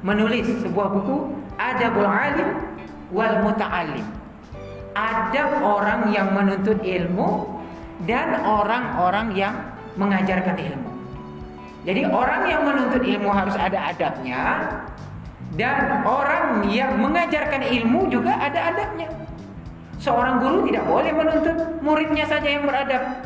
menulis 0.00 0.48
sebuah 0.64 0.88
buku 0.96 1.28
Adabul 1.60 2.08
Alim 2.08 2.48
wal 3.12 3.44
Muta'alim. 3.44 4.08
Adab 4.96 5.60
orang 5.60 6.08
yang 6.08 6.32
menuntut 6.32 6.80
ilmu 6.80 7.60
dan 8.08 8.40
orang-orang 8.48 9.36
yang 9.36 9.54
mengajarkan 10.00 10.56
ilmu. 10.56 10.90
Jadi 11.84 12.08
orang 12.08 12.48
yang 12.48 12.64
menuntut 12.64 13.04
ilmu 13.04 13.28
harus 13.28 13.56
ada 13.60 13.92
adabnya, 13.92 14.42
dan 15.60 16.00
orang 16.08 16.64
yang 16.72 16.96
mengajarkan 16.96 17.60
ilmu 17.60 18.08
juga 18.08 18.40
ada 18.40 18.72
adabnya. 18.72 19.08
Seorang 20.02 20.42
guru 20.42 20.66
tidak 20.66 20.82
boleh 20.90 21.14
menuntut 21.14 21.56
muridnya 21.78 22.26
saja 22.26 22.48
yang 22.50 22.66
beradab. 22.66 23.22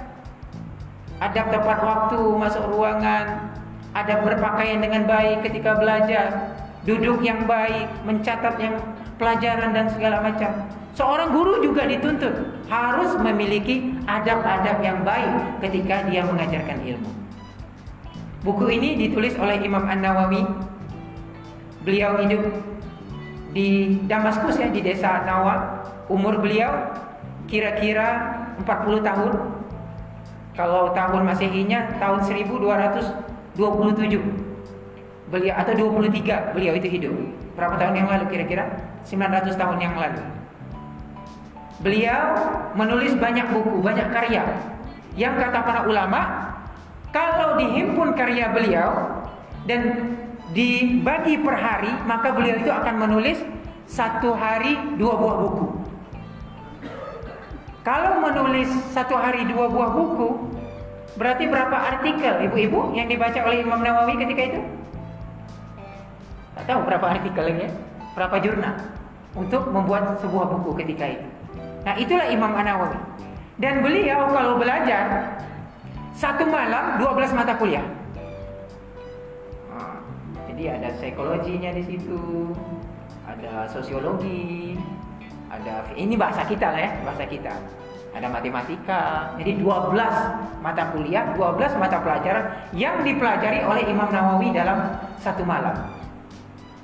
Adab 1.25 1.47
tepat 1.49 1.79
waktu 1.81 2.21
masuk 2.37 2.69
ruangan, 2.69 3.49
adab 3.97 4.29
berpakaian 4.29 4.85
dengan 4.85 5.09
baik 5.09 5.41
ketika 5.49 5.81
belajar, 5.81 6.53
duduk 6.85 7.25
yang 7.25 7.49
baik, 7.49 7.89
mencatat 8.05 8.61
yang 8.61 8.77
pelajaran 9.17 9.73
dan 9.73 9.89
segala 9.89 10.21
macam. 10.21 10.53
Seorang 10.93 11.33
guru 11.33 11.65
juga 11.65 11.89
dituntut 11.89 12.61
harus 12.69 13.17
memiliki 13.25 13.97
adab-adab 14.05 14.77
yang 14.85 15.01
baik 15.01 15.65
ketika 15.65 16.05
dia 16.13 16.29
mengajarkan 16.29 16.85
ilmu. 16.85 17.09
Buku 18.45 18.69
ini 18.69 19.01
ditulis 19.01 19.33
oleh 19.41 19.65
Imam 19.65 19.89
An-Nawawi 19.89 20.45
Beliau 21.87 22.19
hidup 22.19 22.43
di 23.55 23.95
Damaskus 24.11 24.59
ya 24.59 24.67
di 24.75 24.83
desa 24.83 25.23
Nawa. 25.23 25.86
Umur 26.07 26.39
beliau 26.39 26.71
kira-kira 27.51 28.39
40 28.63 29.03
tahun. 29.03 29.33
Kalau 30.57 30.95
tahun 30.97 31.23
Masehinya 31.27 32.01
tahun 32.01 32.25
1227. 32.25 33.59
Beliau 35.27 35.55
atau 35.59 35.73
23 35.75 36.55
beliau 36.55 36.73
itu 36.79 36.89
hidup. 36.89 37.15
Berapa 37.59 37.75
tahun 37.77 37.95
yang 37.99 38.09
lalu 38.09 38.25
kira-kira? 38.31 38.65
900 39.03 39.59
tahun 39.59 39.79
yang 39.83 39.95
lalu. 39.99 40.23
Beliau 41.83 42.23
menulis 42.79 43.13
banyak 43.19 43.53
buku, 43.53 43.83
banyak 43.83 44.09
karya. 44.15 44.43
Yang 45.19 45.35
kata 45.45 45.59
para 45.67 45.81
ulama, 45.85 46.21
kalau 47.11 47.57
dihimpun 47.59 48.17
karya 48.17 48.53
beliau 48.53 48.91
dan 49.67 50.15
dibagi 50.55 51.43
per 51.43 51.57
hari, 51.59 51.93
maka 52.07 52.33
beliau 52.33 52.57
itu 52.61 52.71
akan 52.71 52.95
menulis 52.97 53.41
satu 53.87 54.35
hari 54.35 54.97
dua 54.97 55.15
buah 55.17 55.37
buku. 55.43 55.86
Kalau 57.87 58.19
menulis 58.19 58.67
satu 58.91 59.15
hari 59.15 59.47
dua 59.47 59.71
buah 59.71 59.95
buku, 59.95 60.59
berarti 61.15 61.47
berapa 61.47 61.95
artikel 61.95 62.51
ibu-ibu 62.51 62.91
yang 62.99 63.07
dibaca 63.07 63.39
oleh 63.47 63.63
Imam 63.63 63.79
Nawawi 63.79 64.19
ketika 64.19 64.43
itu? 64.43 64.61
Tak 66.59 66.67
tahu 66.67 66.83
berapa 66.83 67.07
artikelnya, 67.15 67.71
berapa 68.19 68.43
jurnal 68.43 68.75
untuk 69.39 69.71
membuat 69.71 70.19
sebuah 70.19 70.51
buku 70.51 70.83
ketika 70.83 71.15
itu. 71.15 71.29
Nah 71.87 71.95
itulah 71.95 72.27
Imam 72.27 72.59
Nawawi. 72.59 72.99
Dan 73.63 73.87
beliau 73.87 74.35
kalau 74.35 74.59
belajar 74.59 75.39
satu 76.11 76.43
malam 76.43 76.99
12 76.99 77.39
mata 77.39 77.55
kuliah. 77.55 77.87
Jadi 80.51 80.75
ada 80.75 80.91
psikologinya 80.99 81.71
di 81.71 81.87
situ, 81.87 82.51
ada 83.31 83.71
sosiologi, 83.71 84.75
ada 85.47 85.87
ini 85.95 86.15
bahasa 86.19 86.43
kita 86.43 86.75
lah 86.75 86.81
ya, 86.81 86.91
bahasa 87.07 87.25
kita. 87.27 87.55
Ada 88.17 88.33
matematika. 88.33 89.33
Jadi 89.37 89.61
12 89.61 89.93
mata 90.65 90.83
kuliah, 90.97 91.37
12 91.37 91.77
mata 91.77 92.01
pelajaran 92.01 92.45
yang 92.73 93.05
dipelajari 93.05 93.61
oleh 93.61 93.85
Imam 93.93 94.09
Nawawi 94.09 94.57
dalam 94.57 94.97
satu 95.21 95.45
malam. 95.45 95.77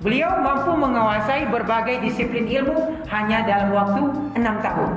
Beliau 0.03 0.35
mampu 0.43 0.75
menguasai 0.75 1.47
berbagai 1.47 2.03
disiplin 2.03 2.45
ilmu 2.45 3.07
hanya 3.07 3.47
dalam 3.47 3.71
waktu 3.71 4.03
6 4.35 4.67
tahun. 4.67 4.91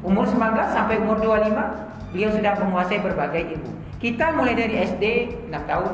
Umur 0.00 0.24
19 0.24 0.70
sampai 0.72 0.96
umur 1.02 1.20
25, 1.20 2.14
beliau 2.14 2.30
sudah 2.32 2.54
menguasai 2.56 3.04
berbagai 3.04 3.42
ilmu. 3.58 3.70
Kita 4.00 4.32
mulai 4.32 4.56
dari 4.56 4.80
SD 4.80 5.04
6 5.52 5.60
tahun, 5.68 5.92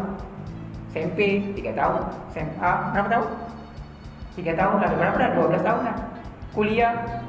SMP 0.94 1.18
3 1.58 1.74
tahun, 1.74 2.00
SMA 2.30 2.72
berapa 2.94 3.08
tahun? 3.10 3.28
3 4.38 4.52
tahun 4.54 4.76
lah, 4.78 4.90
berapa 4.94 5.16
dah? 5.16 5.30
12 5.34 5.66
tahun 5.66 5.80
lah. 5.90 5.96
Kuliah 6.56 7.20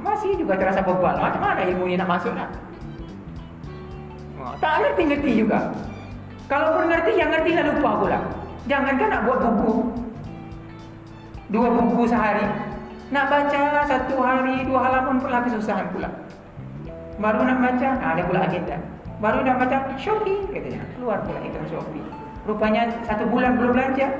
masih 0.00 0.32
juga 0.40 0.56
terasa 0.56 0.80
bebal. 0.80 1.20
Macam 1.20 1.44
mana 1.44 1.60
ilmu 1.68 1.84
ini 1.92 2.00
nak 2.00 2.08
masuk 2.08 2.32
nak? 2.32 2.48
Tak 4.58 4.80
ngerti-ngerti 4.80 5.44
juga. 5.44 5.70
Kalau 6.48 6.80
pun 6.80 6.88
ngerti, 6.88 7.20
yang 7.20 7.30
ngerti 7.30 7.52
lah 7.52 7.64
lupa 7.68 7.90
pula. 8.00 8.18
Jangankan 8.66 9.08
nak 9.12 9.22
buat 9.28 9.38
buku. 9.44 9.74
Dua 11.52 11.68
buku 11.68 12.02
sehari. 12.08 12.48
Nak 13.12 13.28
baca 13.28 13.62
satu 13.84 14.16
hari, 14.24 14.64
dua 14.64 14.88
halaman 14.88 15.20
pula 15.20 15.44
kesusahan 15.44 15.92
pula. 15.92 16.08
Baru 17.20 17.44
nak 17.44 17.60
baca, 17.60 17.88
nah, 18.00 18.08
ada 18.16 18.22
pula 18.24 18.40
agenda. 18.48 18.80
Baru 19.20 19.44
nak 19.44 19.60
baca, 19.62 19.94
Shopee 20.00 20.48
katanya. 20.48 20.82
Keluar 20.96 21.20
pula 21.22 21.38
itu 21.44 21.56
Shopee. 21.68 22.02
Rupanya 22.48 22.90
satu 23.06 23.28
bulan 23.28 23.60
belum 23.60 23.76
belanja, 23.76 24.10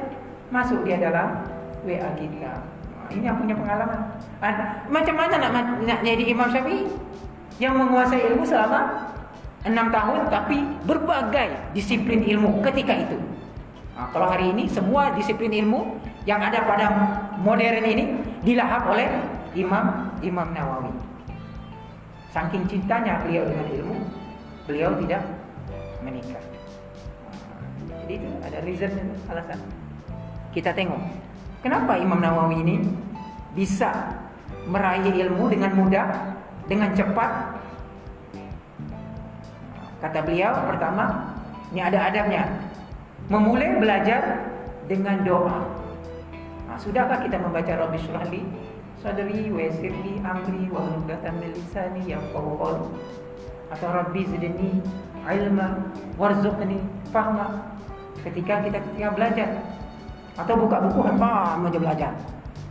masuk 0.54 0.86
dia 0.86 1.00
dalam 1.00 1.42
WA 1.82 2.10
kita. 2.14 2.71
Ini 3.10 3.24
yang 3.26 3.38
punya 3.42 3.54
pengalaman. 3.58 4.00
Macam 4.90 5.14
mana 5.18 5.34
nak, 5.40 5.50
nak 5.82 5.98
jadi 6.04 6.24
Imam 6.30 6.46
Syafi'i 6.52 6.86
yang 7.58 7.74
menguasai 7.74 8.22
ilmu 8.30 8.46
selama 8.46 9.10
enam 9.62 9.90
tahun, 9.94 10.26
tapi 10.30 10.62
berbagai 10.86 11.74
disiplin 11.74 12.22
ilmu 12.22 12.62
ketika 12.66 12.94
itu. 12.94 13.18
Nah, 13.94 14.08
kalau 14.10 14.26
hari 14.26 14.50
ini 14.50 14.66
semua 14.66 15.14
disiplin 15.14 15.52
ilmu 15.52 16.00
yang 16.26 16.42
ada 16.42 16.64
pada 16.64 16.86
modern 17.38 17.84
ini 17.84 18.18
dilahap 18.42 18.88
oleh 18.88 19.06
Imam 19.54 20.10
Imam 20.24 20.48
Nawawi. 20.50 20.90
Saking 22.32 22.64
cintanya 22.64 23.20
beliau 23.20 23.44
dengan 23.44 23.66
ilmu, 23.68 23.96
beliau 24.64 24.90
tidak 25.04 25.22
menikah. 26.00 26.40
Jadi 28.02 28.12
itu 28.18 28.28
ada 28.40 28.58
reason 28.64 28.92
alasan. 29.28 29.60
Kita 30.50 30.72
tengok 30.72 30.98
Kenapa 31.62 31.94
Imam 31.94 32.18
Nawawi 32.18 32.58
ini 32.58 32.76
bisa 33.54 34.18
meraih 34.66 35.14
ilmu 35.14 35.46
dengan 35.46 35.70
mudah, 35.78 36.06
dengan 36.66 36.90
cepat? 36.90 37.62
Kata 40.02 40.18
beliau 40.26 40.50
pertama, 40.66 41.38
ini 41.70 41.78
ada 41.78 42.10
adabnya. 42.10 42.50
Memulai 43.30 43.78
belajar 43.78 44.50
dengan 44.90 45.22
doa. 45.22 45.62
Nah, 46.66 46.74
sudahkah 46.82 47.22
kita 47.22 47.38
membaca 47.38 47.70
Rabbi 47.78 47.98
Syrahli 48.02 48.42
sadri 48.98 49.46
wa 49.54 49.62
yassirli 49.62 50.18
amri 50.26 50.66
wa 50.66 50.82
hludatan 50.82 51.38
min 51.38 51.54
lisani 51.54 52.10
yafqahu 52.10 52.58
qawli 52.58 52.86
atau 53.70 53.88
Rabbi 53.90 54.22
zidni 54.26 54.82
ilma 55.26 55.90
warzuqni 56.18 56.82
fahma 57.14 57.78
ketika 58.26 58.62
kita 58.62 58.78
ketika 58.78 59.08
belajar 59.14 59.48
atau 60.36 60.54
buka 60.56 60.76
buku 60.88 61.00
apa? 61.04 61.60
Aja 61.60 61.78
belajar. 61.78 62.12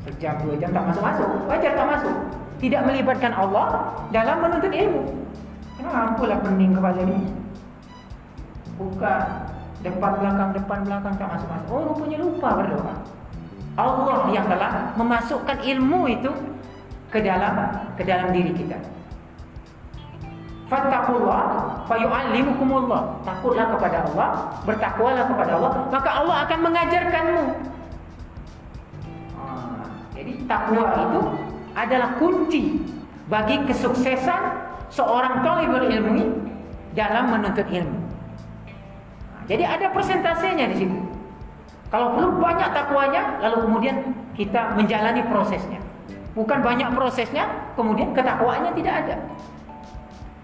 Sejam 0.01 0.33
dua 0.41 0.57
jam 0.57 0.73
tak 0.73 0.83
masuk 0.89 1.03
masuk 1.05 1.29
wajar 1.45 1.71
tak 1.77 1.87
masuk. 1.87 2.15
Tidak 2.61 2.81
melibatkan 2.85 3.33
Allah 3.33 3.93
dalam 4.09 4.37
menuntut 4.41 4.73
ilmu. 4.73 5.03
Kenapa 5.77 6.23
lah 6.25 6.39
pening 6.45 6.73
kepala 6.77 7.01
ini 7.01 7.17
buka 8.77 9.13
depan 9.81 10.11
belakang 10.17 10.49
depan 10.57 10.79
belakang 10.85 11.13
tak 11.17 11.29
masuk 11.37 11.47
masuk 11.49 11.69
oh 11.69 11.81
rupanya 11.93 12.17
lupa 12.21 12.49
berdoa. 12.57 12.93
Allah 13.79 14.19
yang 14.35 14.45
telah 14.49 14.93
memasukkan 14.99 15.57
ilmu 15.63 16.01
itu 16.11 16.31
ke 17.07 17.19
dalam 17.23 17.55
ke 17.95 18.03
dalam 18.03 18.31
diri 18.31 18.51
kita 18.55 18.79
Fattaqullah 20.71 21.43
fayu'allimukumullah. 21.91 23.19
Takutlah 23.27 23.75
kepada 23.75 24.07
Allah, 24.07 24.29
bertakwalah 24.63 25.27
kepada 25.27 25.51
Allah, 25.59 25.71
maka 25.91 26.09
Allah 26.15 26.35
akan 26.47 26.59
mengajarkanmu. 26.63 27.43
Ah, 29.35 29.83
jadi 30.15 30.31
takwa 30.47 30.85
itu 30.95 31.21
adalah 31.75 32.15
kunci 32.15 32.87
bagi 33.27 33.59
kesuksesan 33.67 34.41
seorang 34.87 35.43
talibul 35.43 35.91
ilmu 35.91 36.39
dalam 36.95 37.35
menuntut 37.35 37.67
ilmu. 37.67 37.99
Ah, 39.35 39.43
jadi 39.51 39.75
ada 39.75 39.91
persentasenya 39.91 40.71
di 40.71 40.87
situ. 40.87 40.99
Kalau 41.91 42.15
perlu 42.15 42.39
banyak 42.39 42.71
takwanya, 42.71 43.43
lalu 43.43 43.67
kemudian 43.67 43.95
kita 44.39 44.79
menjalani 44.79 45.19
prosesnya. 45.27 45.83
Bukan 46.31 46.63
banyak 46.63 46.95
prosesnya, 46.95 47.75
kemudian 47.75 48.15
ketakwaannya 48.15 48.71
tidak 48.79 48.95
ada. 49.03 49.15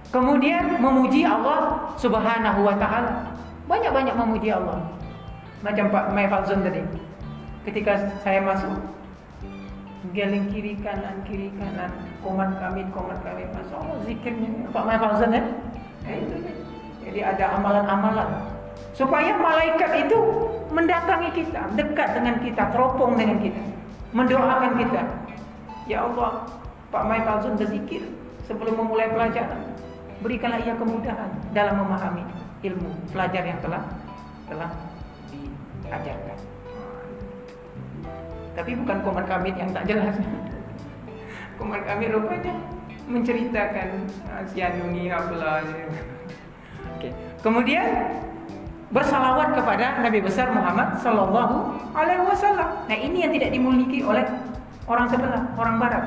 Kemudian 0.07 0.79
memuji 0.79 1.27
Allah 1.27 1.91
Subhanahu 1.99 2.63
wa 2.63 2.75
taala. 2.79 3.35
Banyak-banyak 3.67 4.15
memuji 4.15 4.55
Allah. 4.55 4.79
Macam 5.59 5.91
Pak 5.91 6.15
Mai 6.15 6.27
Falzon 6.31 6.63
tadi. 6.63 6.79
Ketika 7.67 7.99
saya 8.23 8.39
masuk 8.39 8.71
Geling 10.15 10.47
kiri 10.47 10.79
kanan 10.79 11.19
kiri 11.27 11.51
kanan 11.59 11.91
komat 12.23 12.55
kami 12.63 12.87
komat 12.95 13.19
kami 13.27 13.43
masuk 13.51 13.75
Allah 13.75 13.99
zikirnya 14.07 14.71
Pak 14.71 14.83
Mai 14.87 14.95
Falzon 14.95 15.35
ya. 15.35 15.43
Itu 16.07 16.37
Jadi 17.03 17.19
ada 17.23 17.45
amalan-amalan 17.59 18.29
supaya 18.95 19.35
malaikat 19.37 20.07
itu 20.07 20.17
mendatangi 20.73 21.29
kita, 21.31 21.61
dekat 21.77 22.17
dengan 22.17 22.35
kita, 22.41 22.63
teropong 22.73 23.15
dengan 23.15 23.39
kita, 23.39 23.61
mendoakan 24.11 24.73
kita. 24.81 25.01
Ya 25.87 26.03
Allah, 26.03 26.43
Pak 26.91 27.03
Mai 27.07 27.21
Falzon 27.23 27.55
berzikir 27.55 28.03
sebelum 28.49 28.75
memulai 28.75 29.07
pelajaran. 29.11 29.66
Berikanlah 30.17 30.59
ia 30.65 30.73
kemudahan 30.73 31.29
dalam 31.53 31.77
memahami 31.85 32.25
ilmu 32.65 32.89
pelajar 33.13 33.43
yang 33.45 33.59
telah 33.61 33.85
telah 34.49 34.71
diajarkan. 35.85 36.37
Tapi 38.57 38.71
bukan 38.73 38.97
komat 39.05 39.25
kami 39.29 39.53
yang 39.53 39.69
tak 39.69 39.85
jelas. 39.85 40.17
Komat 41.61 41.85
kami 41.85 42.09
rupanya 42.09 42.53
menceritakan 43.05 44.09
ah, 44.33 44.41
sianungi 44.49 45.09
apalah. 45.13 45.61
Oke. 46.97 47.09
Kemudian 47.45 47.85
bersalawat 48.89 49.53
kepada 49.53 50.01
Nabi 50.01 50.19
besar 50.25 50.49
Muhammad 50.49 50.97
Sallallahu 50.97 51.55
Alaihi 51.93 52.23
Wasallam. 52.25 52.89
Nah 52.89 52.97
ini 52.97 53.21
yang 53.21 53.31
tidak 53.35 53.53
dimiliki 53.53 54.01
oleh 54.01 54.25
orang 54.89 55.05
sebelah, 55.11 55.43
orang 55.59 55.75
barat 55.77 56.05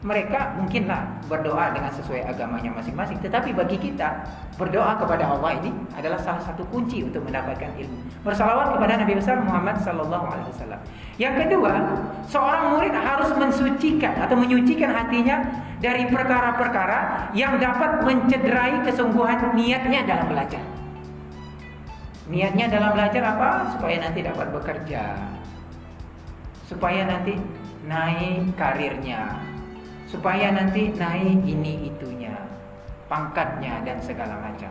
mereka 0.00 0.56
mungkinlah 0.56 1.28
berdoa 1.28 1.76
dengan 1.76 1.92
sesuai 1.92 2.24
agamanya 2.24 2.72
masing-masing. 2.72 3.20
Tetapi 3.20 3.52
bagi 3.52 3.76
kita 3.76 4.24
berdoa 4.56 4.96
kepada 4.96 5.28
Allah 5.28 5.60
ini 5.60 5.68
adalah 5.92 6.16
salah 6.16 6.40
satu 6.40 6.64
kunci 6.72 7.04
untuk 7.04 7.20
mendapatkan 7.20 7.68
ilmu. 7.76 8.00
Bersalawat 8.24 8.72
kepada 8.72 8.96
Nabi 9.04 9.12
besar 9.20 9.44
Muhammad 9.44 9.76
sallallahu 9.84 10.24
alaihi 10.24 10.48
wasallam. 10.56 10.80
Yang 11.20 11.34
kedua 11.44 11.72
seorang 12.32 12.64
murid 12.72 12.96
harus 12.96 13.30
mensucikan 13.36 14.14
atau 14.24 14.36
menyucikan 14.40 14.88
hatinya 14.88 15.44
dari 15.84 16.08
perkara-perkara 16.08 17.32
yang 17.36 17.60
dapat 17.60 18.00
mencederai 18.00 18.80
kesungguhan 18.88 19.52
niatnya 19.52 20.08
dalam 20.08 20.32
belajar. 20.32 20.64
Niatnya 22.32 22.72
dalam 22.72 22.96
belajar 22.96 23.36
apa? 23.36 23.76
Supaya 23.76 24.00
nanti 24.00 24.24
dapat 24.24 24.48
bekerja. 24.48 25.12
Supaya 26.64 27.04
nanti 27.04 27.36
naik 27.84 28.54
karirnya 28.54 29.49
supaya 30.10 30.50
nanti 30.50 30.90
naik 30.90 31.46
ini 31.46 31.86
itunya, 31.86 32.34
pangkatnya 33.06 33.78
dan 33.86 34.02
segala 34.02 34.34
macam. 34.42 34.70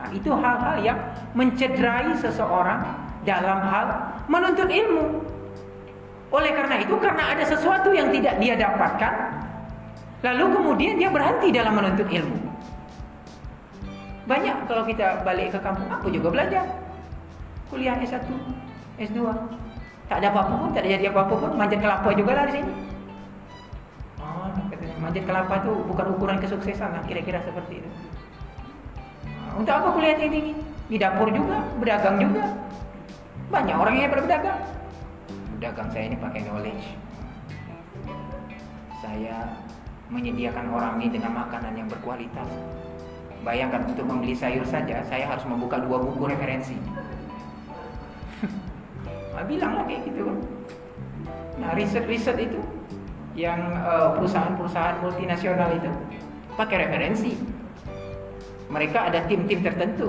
Nah, 0.00 0.08
itu 0.16 0.32
hal-hal 0.32 0.76
yang 0.80 0.98
mencederai 1.36 2.16
seseorang 2.16 2.80
dalam 3.28 3.60
hal 3.60 4.16
menuntut 4.32 4.72
ilmu. 4.72 5.20
Oleh 6.32 6.56
karena 6.56 6.80
itu, 6.80 6.96
karena 6.96 7.36
ada 7.36 7.44
sesuatu 7.44 7.92
yang 7.92 8.08
tidak 8.08 8.40
dia 8.40 8.56
dapatkan, 8.56 9.12
lalu 10.24 10.44
kemudian 10.56 10.96
dia 10.96 11.12
berhenti 11.12 11.52
dalam 11.52 11.76
menuntut 11.76 12.08
ilmu. 12.08 12.40
Banyak 14.24 14.56
kalau 14.64 14.88
kita 14.88 15.20
balik 15.20 15.52
ke 15.52 15.58
kampung, 15.60 15.90
aku 15.92 16.08
juga 16.08 16.32
belajar. 16.32 16.64
Kuliah 17.68 17.98
S1, 18.00 18.24
S2. 18.96 19.20
Tak 20.08 20.22
ada 20.24 20.32
apa-apa 20.32 20.54
pun, 20.64 20.68
tak 20.72 20.86
ada 20.86 20.96
jadi 20.96 21.12
apa-apa 21.12 21.34
pun, 21.36 21.50
manjat 21.54 21.82
kelapa 21.82 22.08
juga 22.16 22.32
lah 22.34 22.44
di 22.48 22.62
sini. 22.62 22.89
Manjat 25.00 25.24
kelapa 25.24 25.64
itu 25.64 25.72
bukan 25.88 26.06
ukuran 26.12 26.38
kesuksesan 26.44 26.92
lah, 26.92 27.02
kira-kira 27.08 27.40
seperti 27.40 27.80
itu. 27.80 27.90
Nah, 29.24 29.56
untuk 29.56 29.72
apa 29.72 29.88
kuliah 29.96 30.12
tinggi? 30.20 30.52
Di 30.92 30.96
dapur 31.00 31.32
juga, 31.32 31.64
berdagang 31.80 32.20
juga. 32.20 32.44
Banyak 33.48 33.76
orang 33.80 33.94
yang 33.96 34.12
berdagang. 34.12 34.60
Berdagang 35.56 35.88
saya 35.88 36.04
ini 36.12 36.16
pakai 36.20 36.40
knowledge. 36.44 36.86
Saya 39.00 39.56
menyediakan 40.12 40.68
orang 40.68 41.00
ini 41.00 41.16
dengan 41.16 41.32
makanan 41.48 41.80
yang 41.80 41.88
berkualitas. 41.88 42.50
Bayangkan 43.40 43.88
untuk 43.88 44.04
membeli 44.04 44.36
sayur 44.36 44.68
saja, 44.68 45.00
saya 45.08 45.24
harus 45.24 45.48
membuka 45.48 45.80
dua 45.80 45.96
buku 45.96 46.28
referensi. 46.28 46.76
bilang 49.48 49.80
kayak 49.88 50.04
gitu. 50.04 50.28
Nah, 51.56 51.72
riset-riset 51.72 52.36
itu 52.36 52.60
yang 53.38 53.60
eh, 53.78 54.08
perusahaan-perusahaan 54.18 55.02
multinasional 55.02 55.70
itu 55.78 55.90
pakai 56.58 56.86
referensi. 56.86 57.32
Mereka 58.70 59.10
ada 59.10 59.26
tim-tim 59.26 59.62
tertentu. 59.66 60.06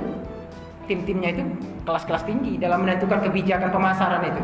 Tim-timnya 0.86 1.34
itu 1.34 1.44
kelas-kelas 1.86 2.26
tinggi 2.26 2.62
dalam 2.62 2.86
menentukan 2.86 3.26
kebijakan 3.26 3.74
pemasaran 3.74 4.22
itu. 4.26 4.44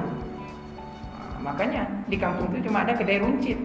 Nah, 1.13 1.53
makanya 1.53 1.85
di 2.09 2.17
kampung 2.17 2.49
itu 2.53 2.69
cuma 2.69 2.81
ada 2.85 2.97
kedai 2.97 3.21
runcit. 3.21 3.57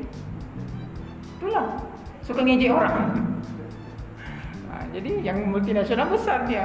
Itulah 1.40 1.80
suka 2.24 2.40
ngejek 2.44 2.72
orang. 2.72 2.96
Nah, 4.72 4.88
jadi 4.88 5.20
yang 5.20 5.52
multinasional 5.52 6.08
besar 6.08 6.48
dia 6.48 6.64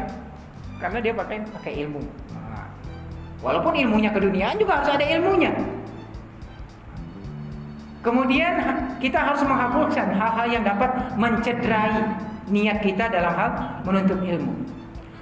karena 0.79 1.03
dia 1.03 1.11
pakai 1.11 1.43
pakai 1.43 1.83
ilmu. 1.83 1.99
Nah, 2.31 2.71
walaupun 3.43 3.75
ilmunya 3.75 4.15
keduniaan 4.15 4.55
juga 4.55 4.79
harus 4.79 4.95
ada 4.95 5.03
ilmunya. 5.03 5.51
Kemudian 8.07 8.55
kita 9.03 9.19
harus 9.19 9.43
menghapuskan 9.43 10.15
hal-hal 10.15 10.47
yang 10.47 10.63
dapat 10.63 11.11
mencederai 11.19 12.07
niat 12.47 12.79
kita 12.79 13.11
dalam 13.11 13.35
hal 13.35 13.51
menuntut 13.83 14.23
ilmu. 14.23 14.63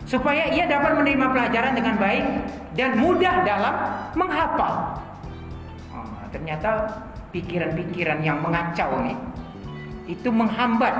Supaya 0.05 0.53
ia 0.53 0.69
dapat 0.69 0.93
menerima 0.93 1.33
pelajaran 1.33 1.73
dengan 1.73 1.97
baik 1.97 2.25
dan 2.77 3.01
mudah 3.01 3.41
dalam 3.41 3.75
menghafal. 4.13 5.01
Oh, 5.97 6.05
ternyata 6.29 7.01
pikiran-pikiran 7.33 8.21
yang 8.21 8.37
mengacau 8.45 9.01
nih 9.01 9.17
itu 10.05 10.29
menghambat 10.29 10.93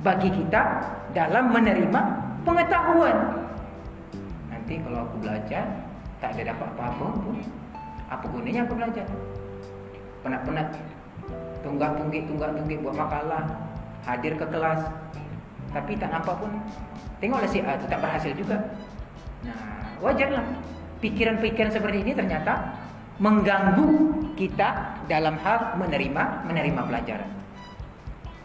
bagi 0.00 0.32
kita 0.32 0.80
dalam 1.12 1.52
menerima 1.52 2.00
pengetahuan. 2.48 3.44
Nanti 4.48 4.80
kalau 4.80 5.04
aku 5.04 5.28
belajar 5.28 5.68
tak 6.24 6.40
ada 6.40 6.56
dapat 6.56 6.72
apa-apa 6.72 7.06
pun, 7.20 7.36
apa 8.08 8.24
gunanya 8.32 8.64
aku 8.64 8.80
belajar? 8.80 9.04
Penat-penat 10.24 10.97
tunggak 11.68 12.00
tunggik 12.00 12.24
tunggak 12.24 12.50
tunggik 12.56 12.78
buat 12.80 12.96
makalah 12.96 13.44
hadir 14.08 14.32
ke 14.40 14.46
kelas 14.48 14.80
tapi 15.68 15.92
tak 16.00 16.08
nampak 16.08 16.32
pun 16.40 16.48
tengoklah 17.20 17.44
si 17.44 17.60
A 17.60 17.76
itu 17.76 17.84
tak 17.92 18.00
berhasil 18.00 18.32
juga 18.32 18.56
nah 19.44 19.92
wajarlah 20.00 20.44
pikiran-pikiran 21.04 21.70
seperti 21.70 22.00
ini 22.00 22.12
ternyata 22.16 22.72
mengganggu 23.18 24.14
kita 24.38 24.94
dalam 25.10 25.34
hal 25.42 25.74
menerima 25.74 26.46
menerima 26.46 26.80
pelajaran. 26.86 27.30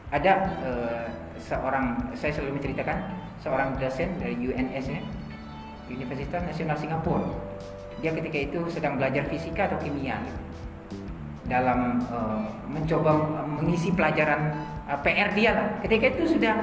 Ada 0.10 0.34
uh, 0.66 1.06
seorang 1.38 2.14
saya 2.18 2.34
selalu 2.34 2.58
menceritakan 2.58 2.98
seorang 3.42 3.78
dosen 3.78 4.10
dari 4.18 4.34
UNS 4.38 4.86
ya, 4.90 5.02
Universitas 5.90 6.42
Nasional 6.42 6.78
Singapura. 6.78 7.30
Dia 8.02 8.12
ketika 8.14 8.38
itu 8.38 8.60
sedang 8.74 8.98
belajar 8.98 9.30
fisika 9.30 9.70
atau 9.70 9.78
kimia 9.78 10.18
dalam 11.48 12.00
uh, 12.08 12.48
mencoba 12.72 13.44
mengisi 13.48 13.92
pelajaran 13.92 14.56
uh, 14.88 15.00
PR 15.04 15.30
dia 15.36 15.52
lah. 15.56 15.68
Ketika 15.84 16.06
itu 16.16 16.40
sudah 16.40 16.56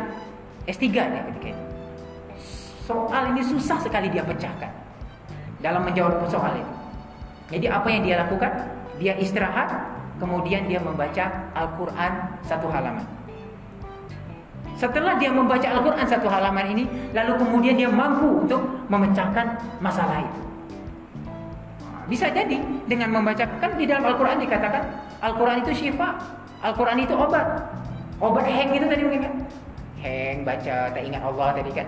S3 0.65 0.85
dia 0.89 1.23
ketika 1.33 1.49
itu. 1.53 1.65
Soal 2.85 3.31
ini 3.37 3.43
susah 3.45 3.79
sekali 3.79 4.11
dia 4.11 4.27
pecahkan 4.27 4.73
dalam 5.63 5.87
menjawab 5.87 6.27
soal 6.27 6.57
itu. 6.59 6.75
Jadi 7.51 7.67
apa 7.67 7.89
yang 7.91 8.03
dia 8.07 8.17
lakukan? 8.23 8.53
Dia 9.01 9.17
istirahat, 9.17 9.71
kemudian 10.21 10.69
dia 10.69 10.79
membaca 10.79 11.51
Al-Quran 11.57 12.13
satu 12.45 12.69
halaman. 12.69 13.07
Setelah 14.77 15.21
dia 15.21 15.29
membaca 15.29 15.65
Al-Quran 15.65 16.07
satu 16.09 16.29
halaman 16.29 16.67
ini, 16.73 16.85
lalu 17.13 17.37
kemudian 17.37 17.77
dia 17.77 17.89
mampu 17.89 18.45
untuk 18.49 18.61
memecahkan 18.89 19.61
masalah 19.81 20.25
itu. 20.25 20.50
Bisa 22.11 22.27
jadi 22.27 22.59
dengan 22.91 23.15
membaca 23.15 23.47
kan 23.47 23.71
di 23.79 23.87
dalam 23.87 24.03
Al-Quran 24.03 24.43
dikatakan 24.43 24.83
Al-Quran 25.23 25.63
itu 25.63 25.71
syifa, 25.71 26.19
Al-Quran 26.59 27.07
itu 27.07 27.15
obat. 27.15 27.47
Obat 28.19 28.51
heng 28.51 28.75
itu 28.75 28.85
tadi 28.91 29.03
mungkin 29.07 29.23
kan? 29.31 29.35
Heng 30.03 30.43
baca 30.43 30.91
tak 30.91 31.03
ingat 31.07 31.23
Allah 31.23 31.49
tadi 31.55 31.71
kan. 31.71 31.87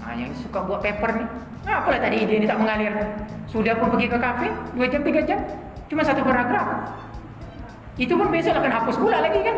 Nah, 0.00 0.16
yang 0.16 0.32
suka 0.32 0.64
buat 0.64 0.80
paper 0.80 1.20
nih. 1.20 1.28
Nah, 1.68 1.74
apalah 1.84 2.00
tadi 2.00 2.24
ide 2.24 2.34
ini 2.40 2.46
tak 2.48 2.56
mengalir. 2.56 2.96
Sudah 3.44 3.76
pun 3.76 3.92
pergi 3.92 4.08
ke 4.08 4.16
kafe, 4.16 4.48
dua 4.72 4.86
jam 4.88 5.04
tiga 5.04 5.20
jam, 5.28 5.40
cuma 5.92 6.00
satu 6.00 6.24
paragraf. 6.24 6.96
Itu 8.00 8.16
pun 8.16 8.32
besok 8.32 8.56
akan 8.56 8.72
hapus 8.72 8.96
pula 8.96 9.20
lagi 9.20 9.44
kan. 9.44 9.56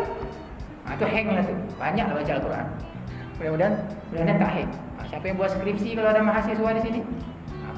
Nah, 0.83 0.93
itu 0.99 1.05
hang 1.07 1.27
lah 1.31 1.43
tuh. 1.47 1.55
Banyak 1.79 2.05
lah 2.11 2.15
baca 2.19 2.31
Al-Quran. 2.35 2.65
Mudah-mudahan, 3.39 3.73
mudah-mudahan 4.11 4.37
tak 4.43 4.51
hang. 4.51 4.69
Nah, 4.99 5.05
siapa 5.07 5.25
yang 5.31 5.37
buat 5.39 5.49
skripsi 5.55 5.89
kalau 5.95 6.09
ada 6.11 6.21
mahasiswa 6.25 6.69
di 6.75 6.81
sini? 6.83 6.99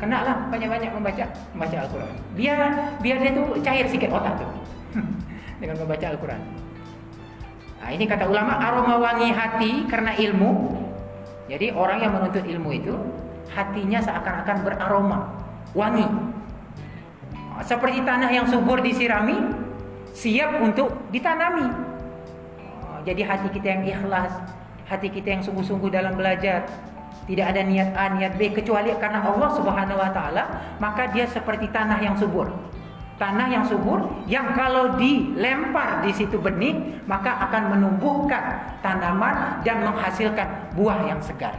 Kena 0.03 0.19
lah 0.19 0.35
banyak-banyak 0.51 0.91
membaca 0.91 1.23
membaca 1.55 1.77
Al-Quran. 1.87 2.11
Biar 2.35 2.59
biar 2.99 3.17
dia 3.23 3.31
tuh 3.31 3.55
cair 3.63 3.87
sikit 3.87 4.11
otak 4.11 4.35
tuh 4.35 4.51
dengan 5.63 5.79
membaca 5.79 6.11
Al-Quran. 6.11 6.41
Nah, 7.79 7.87
ini 7.87 8.03
kata 8.03 8.27
ulama 8.27 8.59
aroma 8.59 8.99
wangi 8.99 9.31
hati 9.31 9.87
karena 9.87 10.11
ilmu. 10.19 10.75
Jadi 11.47 11.71
orang 11.71 12.03
yang 12.03 12.11
menuntut 12.19 12.43
ilmu 12.43 12.69
itu 12.75 12.95
hatinya 13.55 14.03
seakan-akan 14.03 14.57
beraroma, 14.67 15.19
wangi. 15.71 16.07
Seperti 17.63 18.03
tanah 18.03 18.27
yang 18.27 18.43
subur 18.51 18.83
disirami, 18.83 19.39
siap 20.11 20.51
untuk 20.59 20.91
ditanami. 21.15 21.71
Jadi 23.07 23.23
hati 23.23 23.47
kita 23.55 23.67
yang 23.71 23.83
ikhlas, 23.87 24.35
hati 24.83 25.07
kita 25.07 25.39
yang 25.39 25.41
sungguh-sungguh 25.43 25.91
dalam 25.91 26.19
belajar, 26.19 26.67
tidak 27.23 27.55
ada 27.55 27.61
niat 27.63 27.89
A, 27.95 28.11
niat 28.11 28.35
B 28.35 28.51
kecuali 28.51 28.91
karena 28.99 29.23
Allah 29.23 29.49
Subhanahu 29.55 29.95
wa 29.95 30.11
taala, 30.11 30.43
maka 30.83 31.07
dia 31.15 31.23
seperti 31.23 31.71
tanah 31.71 32.03
yang 32.03 32.19
subur. 32.19 32.51
Tanah 33.15 33.47
yang 33.47 33.63
subur 33.63 34.03
yang 34.27 34.51
kalau 34.57 34.99
dilempar 34.99 36.03
di 36.03 36.11
situ 36.11 36.35
benih, 36.35 36.99
maka 37.07 37.39
akan 37.47 37.77
menumbuhkan 37.77 38.75
tanaman 38.83 39.63
dan 39.63 39.87
menghasilkan 39.87 40.75
buah 40.75 41.07
yang 41.07 41.21
segar. 41.23 41.55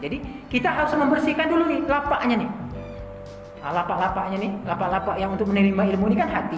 Jadi 0.00 0.48
kita 0.48 0.72
harus 0.72 0.96
membersihkan 0.96 1.52
dulu 1.52 1.68
nih 1.68 1.80
lapaknya 1.84 2.36
nih. 2.46 2.50
lapak-lapaknya 3.60 4.40
nih, 4.40 4.52
lapak-lapak 4.64 5.20
yang 5.20 5.36
untuk 5.36 5.52
menerima 5.52 5.92
ilmu 5.92 6.08
ini 6.08 6.16
kan 6.16 6.32
hati. 6.32 6.56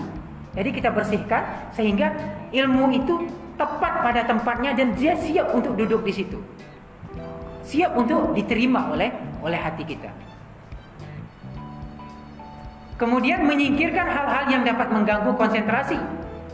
Jadi 0.55 0.70
kita 0.70 0.94
bersihkan 0.94 1.42
sehingga 1.74 2.14
ilmu 2.55 2.94
itu 2.94 3.26
tepat 3.59 4.07
pada 4.07 4.22
tempatnya 4.22 4.70
dan 4.70 4.94
dia 4.94 5.18
siap 5.18 5.50
untuk 5.50 5.74
duduk 5.74 6.07
di 6.07 6.14
situ. 6.14 6.38
Siap 7.62 7.94
untuk 7.94 8.35
diterima 8.35 8.90
oleh 8.90 9.11
oleh 9.42 9.59
hati 9.59 9.83
kita. 9.87 10.11
Kemudian 12.98 13.42
menyingkirkan 13.42 14.07
hal-hal 14.07 14.44
yang 14.46 14.62
dapat 14.62 14.94
mengganggu 14.94 15.35
konsentrasi 15.35 15.98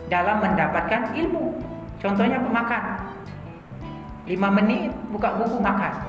dalam 0.08 0.40
mendapatkan 0.40 1.12
ilmu. 1.12 1.60
Contohnya 2.00 2.40
pemakan. 2.40 2.84
5 4.28 4.56
menit 4.60 4.92
buka 5.12 5.36
buku 5.40 5.60
makan. 5.60 6.04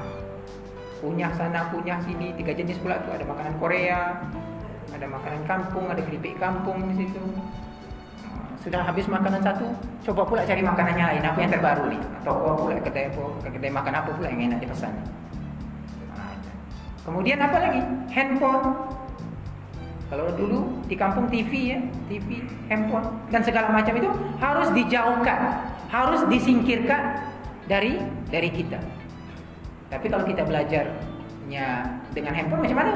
Punya 1.00 1.32
sana, 1.36 1.72
punya 1.72 1.96
sini, 2.04 2.36
tiga 2.36 2.52
jenis 2.52 2.76
pula 2.84 3.00
tuh 3.08 3.16
ada 3.16 3.24
makanan 3.24 3.56
Korea, 3.56 4.20
ada 4.92 5.08
makanan 5.08 5.48
kampung, 5.48 5.88
ada 5.88 6.04
keripik 6.04 6.36
kampung 6.36 6.92
di 6.92 7.04
situ 7.04 7.24
sudah 8.60 8.84
habis 8.84 9.08
makanan 9.08 9.40
satu, 9.40 9.72
coba 10.12 10.28
pula 10.28 10.42
cari 10.44 10.60
makanannya 10.60 11.06
lain, 11.16 11.24
apa 11.24 11.38
yang 11.40 11.52
terbaru 11.56 11.84
nih? 11.96 12.02
Apa 12.28 12.52
pula 12.60 12.76
kedai 12.84 13.08
apa, 13.08 13.24
kedai 13.48 13.72
makan 13.72 13.94
apa 13.96 14.10
pula 14.12 14.28
yang 14.28 14.52
enak 14.52 14.60
dipesan? 14.60 14.92
Nah, 16.12 16.36
kemudian 17.08 17.40
apa 17.40 17.56
lagi? 17.56 17.80
Handphone. 18.12 18.64
Kalau 20.10 20.26
dulu 20.36 20.60
di 20.90 20.96
kampung 20.98 21.32
TV 21.32 21.78
ya, 21.78 21.80
TV, 22.12 22.44
handphone 22.68 23.06
dan 23.30 23.46
segala 23.46 23.72
macam 23.72 23.94
itu 23.96 24.10
harus 24.42 24.68
dijauhkan, 24.76 25.40
harus 25.88 26.22
disingkirkan 26.28 27.16
dari 27.70 27.96
dari 28.28 28.50
kita. 28.52 28.82
Tapi 29.88 30.06
kalau 30.12 30.26
kita 30.28 30.44
belajarnya 30.44 31.66
dengan 32.12 32.34
handphone 32.36 32.62
macam 32.68 32.78
mana? 32.84 32.92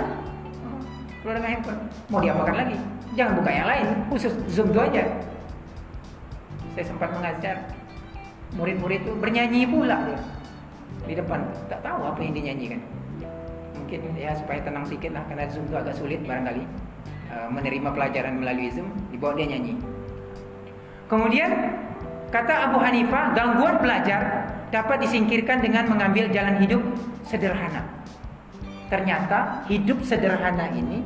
Kalau 1.24 1.34
dengan 1.40 1.52
handphone, 1.56 1.80
mau 2.12 2.20
diapakan 2.20 2.56
lagi? 2.68 2.78
Jangan 3.16 3.34
buka 3.40 3.52
yang 3.54 3.68
lain, 3.70 3.88
khusus 4.12 4.34
Zoom 4.52 4.74
itu 4.74 4.82
aja 4.82 5.06
saya 6.74 6.86
sempat 6.90 7.10
mengajar 7.14 7.56
murid-murid 8.58 9.06
itu 9.06 9.14
bernyanyi 9.18 9.66
pula 9.70 9.98
dia. 10.10 10.20
Di 11.06 11.14
depan. 11.18 11.46
Tak 11.70 11.86
tahu 11.86 12.02
apa 12.06 12.20
yang 12.22 12.34
dinyanyikan. 12.34 12.82
Mungkin 13.78 14.00
ya 14.18 14.34
supaya 14.38 14.62
tenang 14.62 14.86
sedikit 14.86 15.18
lah 15.18 15.24
karena 15.30 15.46
zoom 15.50 15.70
itu 15.70 15.76
agak 15.78 15.96
sulit 15.98 16.20
barangkali. 16.26 16.64
Uh, 17.34 17.50
menerima 17.50 17.90
pelajaran 17.90 18.34
melalui 18.42 18.70
zoom 18.70 18.90
dibawa 19.10 19.34
dia 19.38 19.48
nyanyi. 19.50 19.74
Kemudian 21.10 21.52
kata 22.30 22.70
Abu 22.70 22.78
Hanifah 22.82 23.34
gangguan 23.38 23.78
belajar 23.82 24.50
dapat 24.74 25.06
disingkirkan 25.06 25.62
dengan 25.62 25.86
mengambil 25.86 26.30
jalan 26.34 26.58
hidup 26.58 26.82
sederhana. 27.26 27.86
Ternyata 28.90 29.66
hidup 29.70 30.02
sederhana 30.06 30.70
ini 30.74 31.06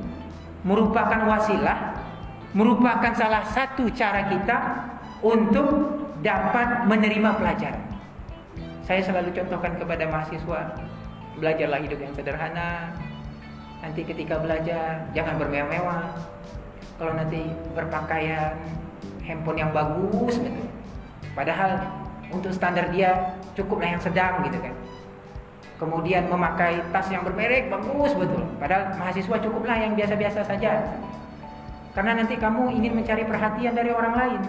merupakan 0.64 1.28
wasilah 1.28 1.96
merupakan 2.56 3.12
salah 3.16 3.44
satu 3.52 3.92
cara 3.92 4.32
kita 4.32 4.58
untuk 5.22 5.68
dapat 6.22 6.86
menerima 6.86 7.30
pelajaran. 7.38 7.84
Saya 8.88 9.04
selalu 9.04 9.36
contohkan 9.36 9.76
kepada 9.76 10.08
mahasiswa, 10.08 10.62
belajarlah 11.38 11.80
hidup 11.84 12.00
yang 12.00 12.14
sederhana. 12.16 12.96
Nanti 13.84 14.02
ketika 14.08 14.40
belajar 14.42 15.06
jangan 15.12 15.38
bermewah-mewah. 15.38 16.16
Kalau 16.98 17.14
nanti 17.14 17.46
berpakaian 17.78 18.58
handphone 19.22 19.60
yang 19.62 19.70
bagus 19.70 20.42
gitu. 20.42 20.62
Padahal 21.38 21.78
untuk 22.34 22.50
standar 22.50 22.90
dia 22.90 23.38
cukuplah 23.54 23.94
yang 23.94 24.02
sedang 24.02 24.42
gitu 24.50 24.58
kan. 24.58 24.74
Kemudian 25.78 26.26
memakai 26.26 26.82
tas 26.90 27.06
yang 27.14 27.22
bermerek 27.22 27.70
bagus 27.70 28.18
betul. 28.18 28.42
Padahal 28.58 28.98
mahasiswa 28.98 29.38
cukuplah 29.38 29.78
yang 29.78 29.94
biasa-biasa 29.94 30.42
saja. 30.42 30.90
Karena 31.94 32.18
nanti 32.18 32.34
kamu 32.34 32.82
ingin 32.82 32.98
mencari 32.98 33.30
perhatian 33.30 33.78
dari 33.78 33.94
orang 33.94 34.14
lain. 34.18 34.42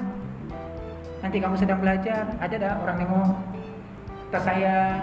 Nanti 1.19 1.37
kamu 1.43 1.55
sedang 1.59 1.83
belajar, 1.83 2.31
ada 2.39 2.55
dah 2.55 2.73
orang 2.79 2.97
nengok 3.03 3.31
tas 4.29 4.45
saya, 4.45 5.03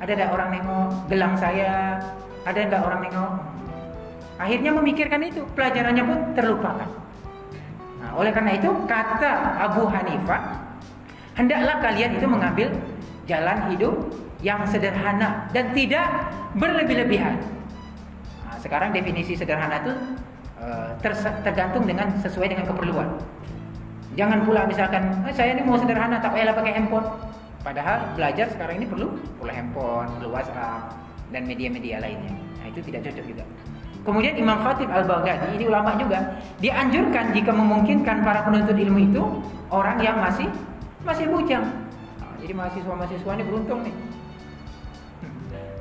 ada 0.00 0.12
dah 0.12 0.28
orang 0.32 0.48
nengok 0.50 0.88
gelang 1.06 1.34
saya, 1.38 2.00
ada 2.44 2.58
enggak 2.58 2.82
orang 2.82 3.00
nengok. 3.06 3.32
Akhirnya 4.34 4.70
memikirkan 4.74 5.20
itu, 5.22 5.46
pelajarannya 5.54 6.04
pun 6.04 6.18
terlupakan. 6.34 6.90
Nah, 8.02 8.10
oleh 8.18 8.34
karena 8.34 8.58
itu 8.58 8.68
kata 8.84 9.62
Abu 9.62 9.86
Hanifah, 9.86 10.42
hendaklah 11.38 11.78
kalian 11.78 12.18
itu 12.18 12.26
mengambil 12.26 12.68
jalan 13.30 13.58
hidup 13.70 13.94
yang 14.44 14.60
sederhana 14.68 15.48
dan 15.54 15.72
tidak 15.72 16.04
berlebih-lebihan. 16.58 17.40
Nah, 18.44 18.58
sekarang 18.60 18.92
definisi 18.92 19.38
sederhana 19.38 19.80
itu 19.80 19.92
uh, 20.60 20.92
tergantung 21.46 21.86
dengan 21.88 22.12
sesuai 22.20 22.52
dengan 22.52 22.66
keperluan. 22.68 23.08
Jangan 24.14 24.46
pula 24.46 24.62
misalkan 24.70 25.10
eh, 25.26 25.34
saya 25.34 25.58
ini 25.58 25.66
mau 25.66 25.74
sederhana 25.74 26.22
tak 26.22 26.34
payahlah 26.34 26.54
pakai 26.54 26.72
handphone. 26.78 27.06
Padahal 27.66 28.14
belajar 28.14 28.46
sekarang 28.52 28.78
ini 28.78 28.86
perlu 28.86 29.10
perlu 29.40 29.50
handphone, 29.50 30.06
perlu 30.18 30.28
WhatsApp 30.30 30.94
dan 31.34 31.42
media-media 31.50 31.98
lainnya. 31.98 32.30
Nah, 32.62 32.66
itu 32.70 32.80
tidak 32.84 33.10
cocok 33.10 33.24
juga. 33.26 33.44
Kemudian 34.04 34.36
Imam 34.36 34.60
Khatib 34.60 34.92
Al-Baghdadi 34.92 35.56
ini 35.56 35.64
ulama 35.64 35.96
juga 35.96 36.36
dianjurkan 36.60 37.32
jika 37.32 37.50
memungkinkan 37.56 38.20
para 38.20 38.44
penuntut 38.44 38.76
ilmu 38.76 39.00
itu 39.00 39.22
orang 39.72 39.96
yang 39.98 40.20
masih 40.20 40.46
masih 41.02 41.24
bujang. 41.32 41.64
Nah, 42.20 42.36
jadi 42.44 42.52
mahasiswa-mahasiswa 42.52 43.30
ini 43.34 43.44
beruntung 43.48 43.80
nih. 43.80 43.94
Hmm, 45.24 45.34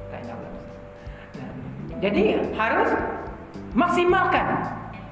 nah, 0.09 1.99
jadi 1.99 2.23
harus 2.55 2.89
maksimalkan 3.75 4.45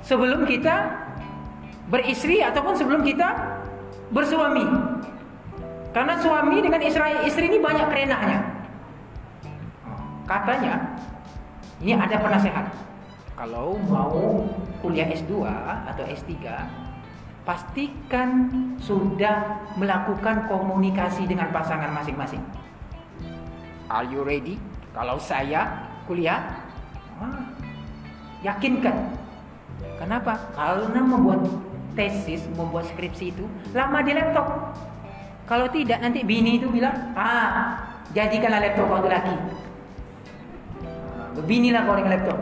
sebelum 0.01 0.47
kita 0.47 1.00
beristri 1.91 2.39
ataupun 2.39 2.73
sebelum 2.73 3.03
kita 3.03 3.59
bersuami. 4.15 4.63
Karena 5.91 6.15
suami 6.23 6.63
dengan 6.63 6.79
istri, 6.79 7.11
istri 7.27 7.51
ini 7.51 7.59
banyak 7.59 7.83
kerenahnya. 7.91 8.39
Katanya, 10.23 10.79
ini 11.83 11.91
ada 11.91 12.15
penasehat. 12.15 12.71
Kalau 13.35 13.75
mau 13.91 14.47
kuliah 14.79 15.11
S2 15.11 15.43
atau 15.91 16.03
S3, 16.07 16.31
pastikan 17.43 18.47
sudah 18.79 19.59
melakukan 19.75 20.47
komunikasi 20.47 21.27
dengan 21.27 21.51
pasangan 21.51 21.91
masing-masing. 21.91 22.39
Are 23.91 24.07
you 24.07 24.23
ready? 24.23 24.55
Kalau 24.95 25.19
saya 25.19 25.91
kuliah, 26.07 26.39
ah, 27.19 27.43
yakinkan. 28.47 29.11
Kenapa? 29.99 30.39
Karena 30.55 31.03
membuat 31.03 31.43
tesis, 31.93 32.45
membuat 32.55 32.87
skripsi 32.91 33.35
itu 33.35 33.45
lama 33.75 33.99
di 34.03 34.11
laptop. 34.15 34.47
Kalau 35.45 35.67
tidak 35.67 35.99
nanti 35.99 36.23
bini 36.23 36.61
itu 36.61 36.71
bilang, 36.71 37.11
ah 37.15 37.99
jadikanlah 38.15 38.63
laptop 38.63 38.87
kau 38.87 39.07
lagi. 39.07 39.35
Binilah 41.43 41.81
kau 41.87 41.95
dengan 41.95 42.11
laptop. 42.19 42.37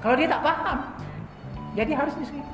Kalau 0.00 0.14
dia 0.20 0.28
tak 0.28 0.42
paham, 0.44 0.78
jadi 1.72 1.92
harus 1.96 2.14
diskusi. 2.20 2.44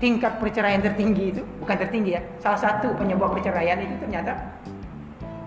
Tingkat 0.00 0.40
perceraian 0.40 0.80
tertinggi 0.80 1.36
itu 1.36 1.42
bukan 1.60 1.76
tertinggi 1.76 2.16
ya. 2.16 2.22
Salah 2.40 2.56
satu 2.56 2.96
penyebab 2.96 3.36
perceraian 3.36 3.76
itu 3.84 3.92
ternyata 4.00 4.32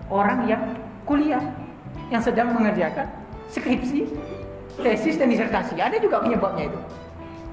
orang 0.06 0.46
yang 0.46 0.62
kuliah 1.02 1.42
yang 2.12 2.22
sedang 2.22 2.54
mengerjakan 2.54 3.10
skripsi, 3.50 4.06
tesis 4.78 5.18
dan 5.18 5.26
disertasi. 5.32 5.74
Ada 5.80 5.98
juga 5.98 6.22
penyebabnya 6.22 6.70
itu. 6.70 6.78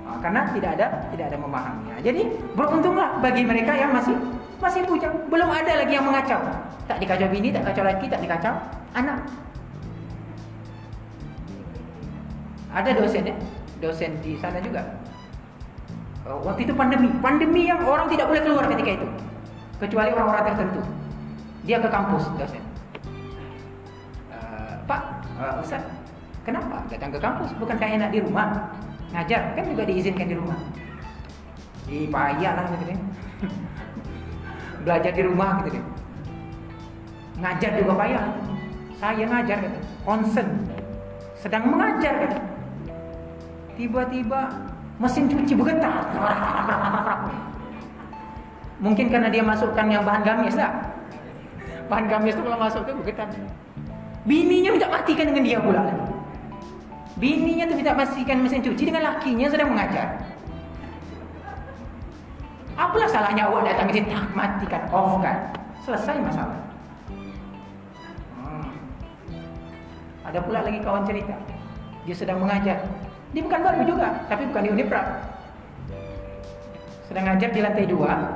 Nah, 0.01 0.17
karena 0.19 0.41
tidak 0.51 0.71
ada 0.75 0.87
tidak 1.13 1.25
ada 1.31 1.37
memahaminya. 1.37 1.95
Jadi 2.01 2.21
beruntunglah 2.57 3.21
bagi 3.21 3.43
mereka 3.45 3.73
yang 3.77 3.93
masih 3.93 4.15
masih 4.61 4.81
bujang. 4.85 5.13
Belum 5.29 5.49
ada 5.49 5.71
lagi 5.81 5.93
yang 5.93 6.05
mengacau. 6.05 6.41
Tak 6.89 6.97
dikacau 6.99 7.27
bini, 7.31 7.49
tak 7.53 7.63
kacau 7.71 7.83
lagi, 7.85 8.05
tak 8.09 8.19
dikacau 8.19 8.53
anak. 8.97 9.17
Ada 12.71 12.95
dosen 12.95 13.27
ya, 13.27 13.35
dosen 13.83 14.11
di 14.23 14.39
sana 14.39 14.63
juga. 14.63 14.79
Oh, 16.23 16.39
waktu 16.45 16.63
itu 16.69 16.73
pandemi, 16.77 17.09
pandemi 17.19 17.67
yang 17.67 17.81
orang 17.83 18.07
tidak 18.07 18.29
boleh 18.29 18.41
keluar 18.45 18.63
ketika 18.69 18.91
itu, 18.93 19.07
kecuali 19.81 20.09
orang-orang 20.13 20.53
tertentu. 20.53 20.81
Dia 21.67 21.77
ke 21.81 21.89
kampus 21.89 22.29
dosen. 22.39 22.63
Uh, 24.31 24.73
Pak, 24.85 25.01
uh, 25.41 25.59
Ustaz, 25.59 25.83
kenapa 26.45 26.85
datang 26.87 27.11
ke 27.11 27.19
kampus? 27.19 27.49
Bukan 27.57 27.75
kayak 27.75 27.99
enak 27.99 28.09
di 28.13 28.19
rumah? 28.23 28.71
Ngajar 29.11 29.59
kan 29.59 29.63
juga 29.67 29.83
diizinkan 29.83 30.27
di 30.31 30.35
rumah. 30.39 30.59
Di 31.83 32.07
payah 32.07 32.51
lah 32.55 32.65
gitu 32.71 32.83
deh. 32.87 32.99
Belajar 34.87 35.11
di 35.11 35.23
rumah 35.27 35.59
gitu 35.61 35.69
deh. 35.75 35.83
Ngajar 37.43 37.71
juga 37.75 37.93
payah. 37.99 38.25
Saya 38.95 39.25
ngajar 39.27 39.57
gitu. 39.67 39.77
Konsen. 40.07 40.47
Sedang 41.35 41.67
mengajar 41.67 42.13
gitu. 42.23 42.39
Tiba-tiba 43.75 44.41
mesin 45.01 45.27
cuci 45.27 45.53
bergetar. 45.59 45.91
Mungkin 48.85 49.13
karena 49.13 49.29
dia 49.29 49.43
masukkan 49.43 49.85
yang 49.91 50.07
bahan 50.07 50.23
gamis 50.23 50.55
lah. 50.55 50.71
Bahan 51.91 52.07
gamis 52.07 52.39
itu 52.39 52.43
kalau 52.47 52.59
masuk 52.61 52.87
ke 52.87 52.95
bergetar. 52.95 53.27
Bininya 54.23 54.71
minta 54.71 54.87
matikan 54.87 55.27
dengan 55.33 55.43
dia 55.43 55.59
pula. 55.59 55.83
Bininya 57.21 57.69
minta 57.69 57.93
matikan 57.93 58.41
mesin 58.41 58.65
cuci 58.65 58.89
dengan 58.89 59.13
lakinya 59.13 59.45
sedang 59.45 59.69
mengajar. 59.77 60.25
Apalah 62.73 63.05
salahnya 63.05 63.45
awak 63.45 63.69
datang 63.69 63.93
ke 63.93 64.01
sini 64.01 64.09
tak 64.09 64.25
matikan 64.33 64.89
off 64.89 65.21
kan? 65.21 65.53
Selesai 65.85 66.17
masalah. 66.17 66.57
Hmm. 68.41 68.73
Ada 70.25 70.41
pula 70.41 70.65
lagi 70.65 70.81
kawan 70.81 71.05
cerita. 71.05 71.37
Dia 72.09 72.15
sedang 72.17 72.41
mengajar. 72.41 72.89
Dia 73.37 73.41
bukan 73.45 73.61
baru 73.69 73.85
juga, 73.85 74.07
tapi 74.25 74.49
bukan 74.49 74.65
di 74.65 74.69
Unipra. 74.81 75.21
Sedang 77.05 77.29
ngajar 77.29 77.53
di 77.53 77.61
lantai 77.61 77.85
dua. 77.85 78.33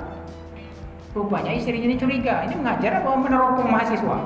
Rupanya 1.17 1.57
istrinya 1.57 1.89
ini 1.89 1.97
curiga. 1.97 2.45
Ini 2.45 2.53
mengajar 2.53 3.01
apa 3.01 3.17
meneropong 3.17 3.65
mahasiswa? 3.65 4.17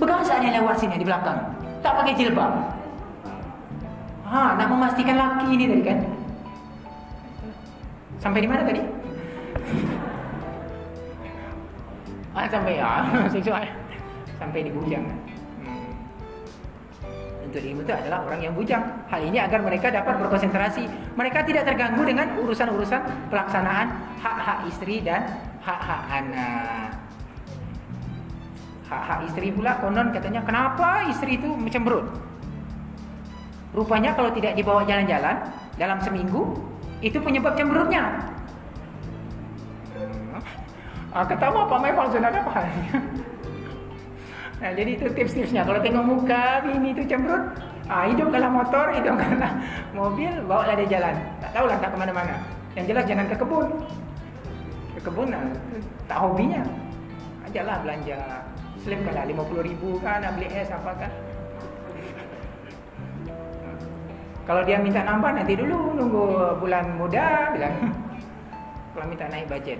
Begasannya 0.00 0.56
lewat 0.56 0.80
sini 0.80 0.96
di 0.96 1.04
belakang 1.04 1.61
tak 1.82 1.92
pakai 1.98 2.14
jilbab. 2.14 2.52
Ha, 4.32 4.56
nak 4.56 4.68
memastikan 4.70 5.18
laki 5.18 5.46
ini 5.52 5.64
tadi 5.68 5.82
kan. 5.84 5.98
Sampai 8.22 8.40
di 8.40 8.48
mana 8.48 8.62
tadi? 8.64 8.80
ah, 12.38 12.46
sampai 12.48 12.78
ya, 12.80 13.04
seksual. 13.28 13.66
Sampai 14.38 14.64
di 14.64 14.70
bujang. 14.72 15.04
Hmm. 15.66 15.90
Untuk 17.44 17.60
ilmu 17.60 17.82
itu 17.84 17.92
adalah 17.92 18.24
orang 18.24 18.40
yang 18.40 18.54
bujang. 18.56 18.80
Hal 19.10 19.20
ini 19.26 19.36
agar 19.42 19.60
mereka 19.60 19.90
dapat 19.92 20.16
berkonsentrasi. 20.22 20.86
Mereka 21.18 21.44
tidak 21.44 21.68
terganggu 21.68 22.06
dengan 22.06 22.32
urusan-urusan 22.40 23.28
pelaksanaan 23.28 23.90
hak-hak 24.22 24.58
istri 24.70 25.02
dan 25.04 25.28
hak-hak 25.60 26.02
anak 26.08 26.41
hak-hak 28.92 29.32
istri 29.32 29.48
pula 29.48 29.80
konon 29.80 30.12
katanya 30.12 30.44
kenapa 30.44 31.08
istri 31.08 31.40
itu 31.40 31.48
cemberut 31.72 32.04
rupanya 33.72 34.12
kalau 34.12 34.28
tidak 34.36 34.52
dibawa 34.52 34.84
jalan-jalan 34.84 35.40
dalam 35.80 35.96
seminggu 36.04 36.52
itu 37.00 37.16
penyebab 37.16 37.56
cemberutnya 37.56 38.20
ah, 41.12 41.24
ketawa 41.24 41.68
Pak 41.68 41.78
Mai 41.80 41.92
Falzon 41.96 42.24
ada 42.24 42.40
apa 42.44 42.60
nah 44.62 44.70
jadi 44.78 44.94
itu 44.94 45.10
tips-tipsnya. 45.10 45.66
Kalau 45.66 45.82
tengok 45.82 46.06
muka 46.06 46.62
ini 46.70 46.94
itu 46.94 47.02
cemberut 47.10 47.58
ah, 47.90 48.06
hidupkanlah 48.06 48.52
motor 48.52 48.94
hidupkanlah 48.94 49.52
mobil 49.98 50.30
bawa 50.46 50.70
lah 50.70 50.74
dia 50.78 50.88
jalan. 50.98 51.14
Tak 51.42 51.50
tahulah 51.50 51.76
tak 51.82 51.90
ke 51.90 51.96
mana-mana. 51.98 52.36
Yang 52.78 52.84
jelas 52.94 53.04
jangan 53.10 53.26
ke 53.26 53.36
kebun. 53.36 53.68
Ke 54.94 55.00
kebun 55.02 55.28
nah, 55.34 55.42
tak 56.06 56.18
hobinya. 56.22 56.62
Ajalah 57.42 57.76
belanja 57.82 58.18
Slim 58.82 59.06
kan 59.06 59.14
lah 59.14 59.24
50 59.30 59.62
ribu 59.62 60.02
kan 60.02 60.26
nak 60.26 60.34
beli 60.34 60.50
es 60.50 60.66
apa 60.74 60.90
kan 60.98 61.12
Kalau 64.42 64.66
dia 64.66 64.74
minta 64.82 65.06
nambah 65.06 65.38
nanti 65.38 65.54
dulu 65.54 65.94
nunggu 65.94 66.58
bulan 66.58 66.98
muda 66.98 67.54
bilang 67.54 67.94
kalau 68.92 69.06
minta 69.06 69.30
naik 69.30 69.46
budget. 69.46 69.78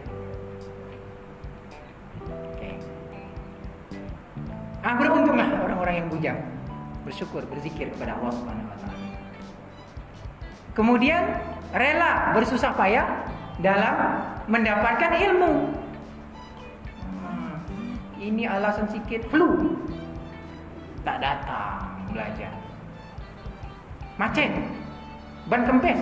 Okay. 2.55 2.79
Ah 4.87 4.95
beruntunglah 4.95 5.51
orang-orang 5.67 5.95
yang 5.99 6.07
bujang 6.07 6.39
bersyukur 7.03 7.43
berzikir 7.51 7.91
kepada 7.91 8.15
Allah 8.23 8.33
Subhanahu 8.39 8.71
Wa 8.71 8.79
Taala. 8.87 9.07
Kemudian 10.79 11.23
rela 11.75 12.31
bersusah 12.31 12.73
payah 12.79 13.27
dalam 13.59 14.23
mendapatkan 14.47 15.11
ilmu 15.11 15.75
ini 18.23 18.47
alasan 18.47 18.87
sikit 18.87 19.27
flu. 19.27 19.75
Tak 21.03 21.19
datang 21.19 22.07
belajar. 22.15 22.55
Macet. 24.15 24.51
Ban 25.51 25.67
kempes. 25.67 25.99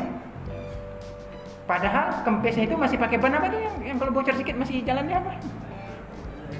Padahal 1.65 2.21
kempesnya 2.27 2.69
itu 2.69 2.77
masih 2.77 2.99
pakai 3.01 3.17
ban 3.17 3.33
apa 3.33 3.47
tuh 3.49 3.63
yang, 3.63 3.77
yang 3.95 3.97
kalau 3.97 4.13
bocor 4.13 4.35
sikit 4.37 4.59
masih 4.59 4.85
jalannya 4.85 5.17
apa? 5.17 5.33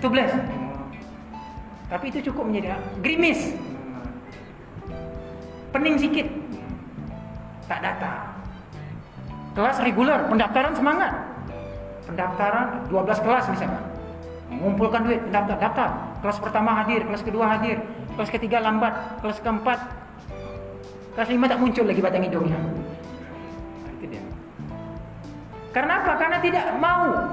Tubeless. 0.01 0.33
Tapi 1.91 2.05
itu 2.09 2.31
cukup 2.31 2.49
menjadi 2.49 2.79
grimis. 3.05 3.53
Pening 5.75 5.99
sikit. 6.01 6.27
Tak 7.69 7.83
datang. 7.85 8.33
Kelas 9.53 9.77
reguler 9.83 10.25
pendaftaran 10.31 10.73
semangat. 10.79 11.13
Pendaftaran 12.07 12.87
12 12.89 13.27
kelas 13.27 13.45
misalnya 13.51 13.90
mengumpulkan 14.51 15.07
duit, 15.07 15.21
daftar, 15.31 15.57
daftar. 15.57 15.91
Kelas 16.21 16.39
pertama 16.43 16.75
hadir, 16.83 17.07
kelas 17.07 17.23
kedua 17.23 17.57
hadir, 17.57 17.79
kelas 18.19 18.31
ketiga 18.35 18.59
lambat, 18.59 19.23
kelas 19.23 19.39
keempat, 19.41 19.79
kelas 21.15 21.29
lima 21.31 21.47
tak 21.47 21.63
muncul 21.63 21.87
lagi 21.87 22.03
batang 22.03 22.27
hidungnya. 22.27 22.59
Karena 25.71 26.03
apa? 26.03 26.13
Karena 26.19 26.39
tidak 26.43 26.67
mau 26.83 27.31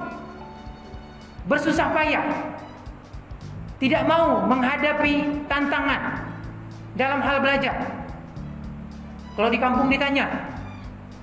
bersusah 1.50 1.90
payah, 1.90 2.26
tidak 3.82 4.06
mau 4.06 4.46
menghadapi 4.46 5.42
tantangan 5.50 6.22
dalam 6.94 7.20
hal 7.26 7.42
belajar. 7.42 7.82
Kalau 9.34 9.50
di 9.50 9.58
kampung 9.58 9.90
ditanya, 9.90 10.30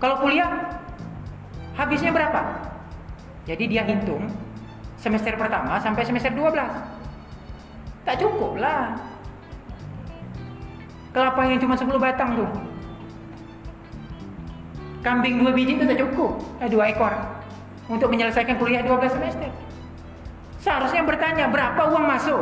kalau 0.02 0.18
kuliah 0.18 0.50
habisnya 1.78 2.11
berapa? 2.11 2.42
Jadi 3.46 3.64
dia 3.70 3.87
hitung 3.87 4.26
semester 5.05 5.37
pertama 5.37 5.77
sampai 5.85 6.09
semester 6.09 6.33
12 6.33 6.57
tak 8.09 8.17
cukup 8.17 8.57
lah 8.57 8.97
kelapa 11.12 11.40
yang 11.45 11.61
cuma 11.61 11.77
10 11.77 11.93
batang 12.01 12.40
tuh 12.40 12.49
Kambing 15.05 15.37
dua 15.37 15.53
biji 15.53 15.77
itu 15.77 15.85
tak 15.85 16.01
cukup. 16.01 16.40
Eh, 16.64 16.69
dua 16.73 16.88
ekor. 16.88 17.12
Untuk 17.93 18.09
menyelesaikan 18.09 18.57
kuliah 18.57 18.81
12 18.81 19.12
semester. 19.12 19.53
Seharusnya 20.64 21.05
bertanya 21.05 21.53
berapa 21.53 21.77
uang 21.93 22.09
masuk. 22.09 22.40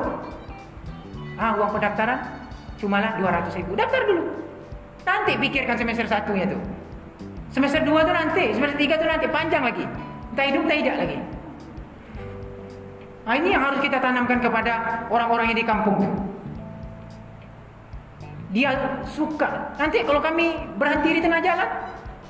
Ah, 1.35 1.59
uang 1.59 1.75
pendaftaran 1.75 2.23
cumalah 2.79 3.19
200 3.19 3.59
ribu. 3.59 3.75
Daftar 3.75 4.07
dulu. 4.07 4.31
Nanti 5.03 5.35
pikirkan 5.43 5.75
semester 5.75 6.07
satunya 6.07 6.47
tuh. 6.47 6.63
Semester 7.51 7.83
2 7.83 8.07
tuh 8.07 8.15
nanti, 8.15 8.55
semester 8.55 8.79
3 8.79 8.95
tuh 8.95 9.09
nanti 9.11 9.27
panjang 9.27 9.63
lagi. 9.67 9.85
Entah 10.31 10.45
hidup 10.47 10.63
entah 10.63 10.79
tidak 10.79 10.97
lagi. 11.03 11.19
Nah, 13.23 13.35
ini 13.39 13.55
yang 13.55 13.63
harus 13.63 13.79
kita 13.79 14.03
tanamkan 14.03 14.43
kepada 14.43 15.07
orang-orang 15.07 15.55
yang 15.55 15.59
di 15.63 15.67
kampung. 15.67 15.99
Dia 18.53 19.01
suka. 19.09 19.73
Nanti 19.79 20.03
kalau 20.05 20.21
kami 20.21 20.59
berhenti 20.77 21.17
di 21.17 21.21
tengah 21.25 21.41
jalan, 21.41 21.69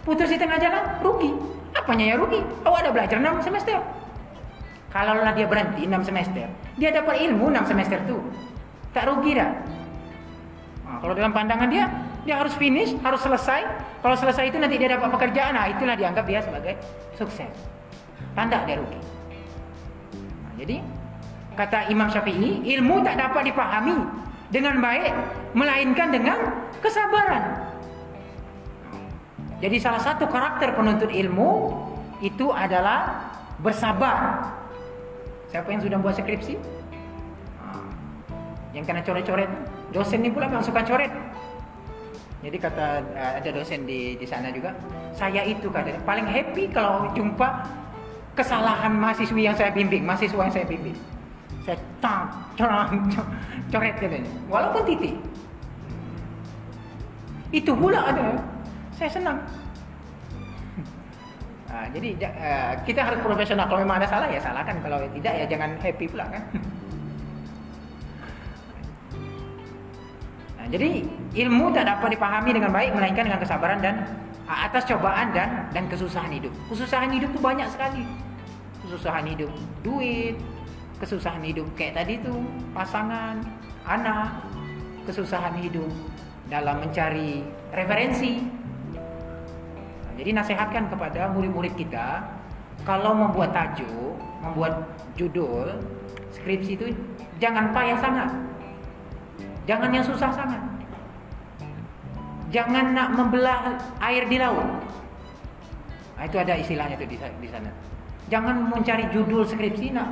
putus 0.07 0.31
di 0.31 0.39
tengah 0.39 0.61
jalan, 0.61 1.03
rugi. 1.03 1.33
Apanya 1.73 2.13
ya 2.13 2.15
rugi? 2.21 2.39
Oh 2.69 2.77
ada 2.77 2.93
belajar 2.93 3.19
6 3.19 3.43
semester. 3.43 3.81
Kalau 4.93 5.17
lah 5.19 5.33
dia 5.33 5.49
berhenti 5.49 5.89
6 5.89 6.05
semester, 6.05 6.47
dia 6.77 6.93
dapat 6.93 7.25
ilmu 7.25 7.49
6 7.49 7.73
semester 7.73 7.99
tuh. 8.05 8.21
Tak 8.93 9.09
rugi 9.09 9.33
dah. 9.35 9.51
Nah, 10.85 11.01
kalau 11.01 11.17
dalam 11.17 11.33
pandangan 11.33 11.73
dia, 11.73 11.89
dia 12.29 12.37
harus 12.37 12.53
finish, 12.61 12.93
harus 13.01 13.25
selesai. 13.25 13.65
Kalau 14.05 14.15
selesai 14.15 14.53
itu 14.53 14.61
nanti 14.61 14.77
dia 14.77 14.93
dapat 14.93 15.09
pekerjaan, 15.09 15.57
nah 15.57 15.67
itulah 15.67 15.97
dianggap 15.97 16.29
dia 16.29 16.45
sebagai 16.45 16.77
sukses. 17.17 17.51
Tanda 18.37 18.63
dia 18.69 18.77
rugi. 18.79 19.12
Jadi 20.63 20.79
kata 21.59 21.91
Imam 21.91 22.07
Syafi'i, 22.07 22.63
ilmu 22.79 23.03
tak 23.03 23.19
dapat 23.19 23.51
dipahami 23.51 23.99
dengan 24.47 24.79
baik, 24.79 25.11
melainkan 25.59 26.15
dengan 26.15 26.39
kesabaran. 26.79 27.67
Jadi 29.59 29.77
salah 29.83 29.99
satu 29.99 30.31
karakter 30.31 30.71
penuntut 30.79 31.11
ilmu 31.11 31.75
itu 32.23 32.55
adalah 32.55 33.27
bersabar. 33.59 34.47
Siapa 35.51 35.67
yang 35.67 35.83
sudah 35.83 35.99
buat 35.99 36.15
skripsi? 36.15 36.55
Yang 38.71 38.85
kena 38.87 39.03
coret-coret. 39.03 39.51
Dosen 39.91 40.23
ini 40.23 40.31
pula 40.31 40.47
memang 40.47 40.63
suka 40.63 40.87
coret. 40.87 41.11
Jadi 42.43 42.59
kata 42.59 43.03
ada 43.43 43.51
dosen 43.51 43.83
di 43.83 44.15
di 44.15 44.27
sana 44.27 44.51
juga, 44.55 44.75
saya 45.15 45.43
itu 45.43 45.71
kata 45.71 45.95
paling 46.07 46.27
happy 46.27 46.71
kalau 46.71 47.11
jumpa 47.15 47.82
kesalahan 48.33 48.93
mahasiswi 48.97 49.45
yang 49.45 49.57
saya 49.57 49.71
bimbing, 49.73 50.05
mahasiswa 50.05 50.41
yang 50.41 50.55
saya 50.55 50.67
bimbing. 50.69 50.97
Saya 51.63 51.79
tang, 52.03 52.27
coret 53.73 53.95
katanya. 54.01 54.33
Walaupun 54.51 54.83
titik. 54.89 55.15
Itu 57.53 57.77
pula 57.77 58.01
ada 58.09 58.41
saya 58.97 59.11
senang. 59.13 59.39
Nah, 61.73 61.89
jadi 61.89 62.09
uh, 62.21 62.73
kita 62.85 63.01
harus 63.01 63.21
profesional. 63.25 63.65
Kalau 63.65 63.81
memang 63.81 63.97
ada 64.03 64.09
salah 64.09 64.29
ya 64.29 64.41
salahkan. 64.41 64.77
Kalau 64.85 65.01
tidak 65.17 65.35
ya 65.41 65.45
jangan 65.49 65.71
happy 65.81 66.05
pula 66.05 66.29
kan. 66.29 66.43
Jadi 70.73 71.05
ilmu 71.37 71.69
tak 71.77 71.85
dapat 71.85 72.17
dipahami 72.17 72.51
dengan 72.57 72.73
baik 72.73 72.97
melainkan 72.97 73.29
dengan 73.29 73.41
kesabaran 73.45 73.79
dan 73.85 74.09
atas 74.49 74.89
cobaan 74.89 75.31
dan 75.37 75.69
dan 75.77 75.85
kesusahan 75.93 76.33
hidup. 76.33 76.53
Kesusahan 76.73 77.13
hidup 77.13 77.29
itu 77.29 77.41
banyak 77.45 77.69
sekali. 77.69 78.03
Kesusahan 78.81 79.29
hidup 79.29 79.53
duit, 79.85 80.41
kesusahan 80.97 81.45
hidup 81.45 81.69
kayak 81.77 82.01
tadi 82.01 82.19
tuh 82.25 82.41
pasangan, 82.73 83.45
anak, 83.85 84.49
kesusahan 85.05 85.61
hidup 85.61 85.93
dalam 86.49 86.81
mencari 86.81 87.45
referensi, 87.77 88.41
jadi 90.17 90.31
nasihatkan 90.37 90.93
kepada 90.93 91.33
murid-murid 91.33 91.73
kita 91.75 92.21
kalau 92.85 93.17
membuat 93.17 93.55
tajuk, 93.57 94.15
membuat 94.45 94.85
judul 95.17 95.79
skripsi 96.35 96.73
itu 96.77 96.87
jangan 97.41 97.73
payah 97.73 97.99
sangat. 97.99 98.31
Jangan 99.65 99.91
yang 99.95 100.05
susah 100.05 100.31
sangat. 100.35 100.63
Jangan 102.53 102.93
nak 102.93 103.09
membelah 103.17 103.79
air 104.03 104.29
di 104.29 104.37
laut. 104.37 104.67
Nah, 106.19 106.25
itu 106.29 106.37
ada 106.37 106.55
istilahnya 106.59 106.99
di, 107.01 107.17
di 107.17 107.49
sana. 107.49 107.71
Jangan 108.29 108.69
mencari 108.69 109.09
judul 109.11 109.47
skripsi 109.47 109.95
nak 109.97 110.09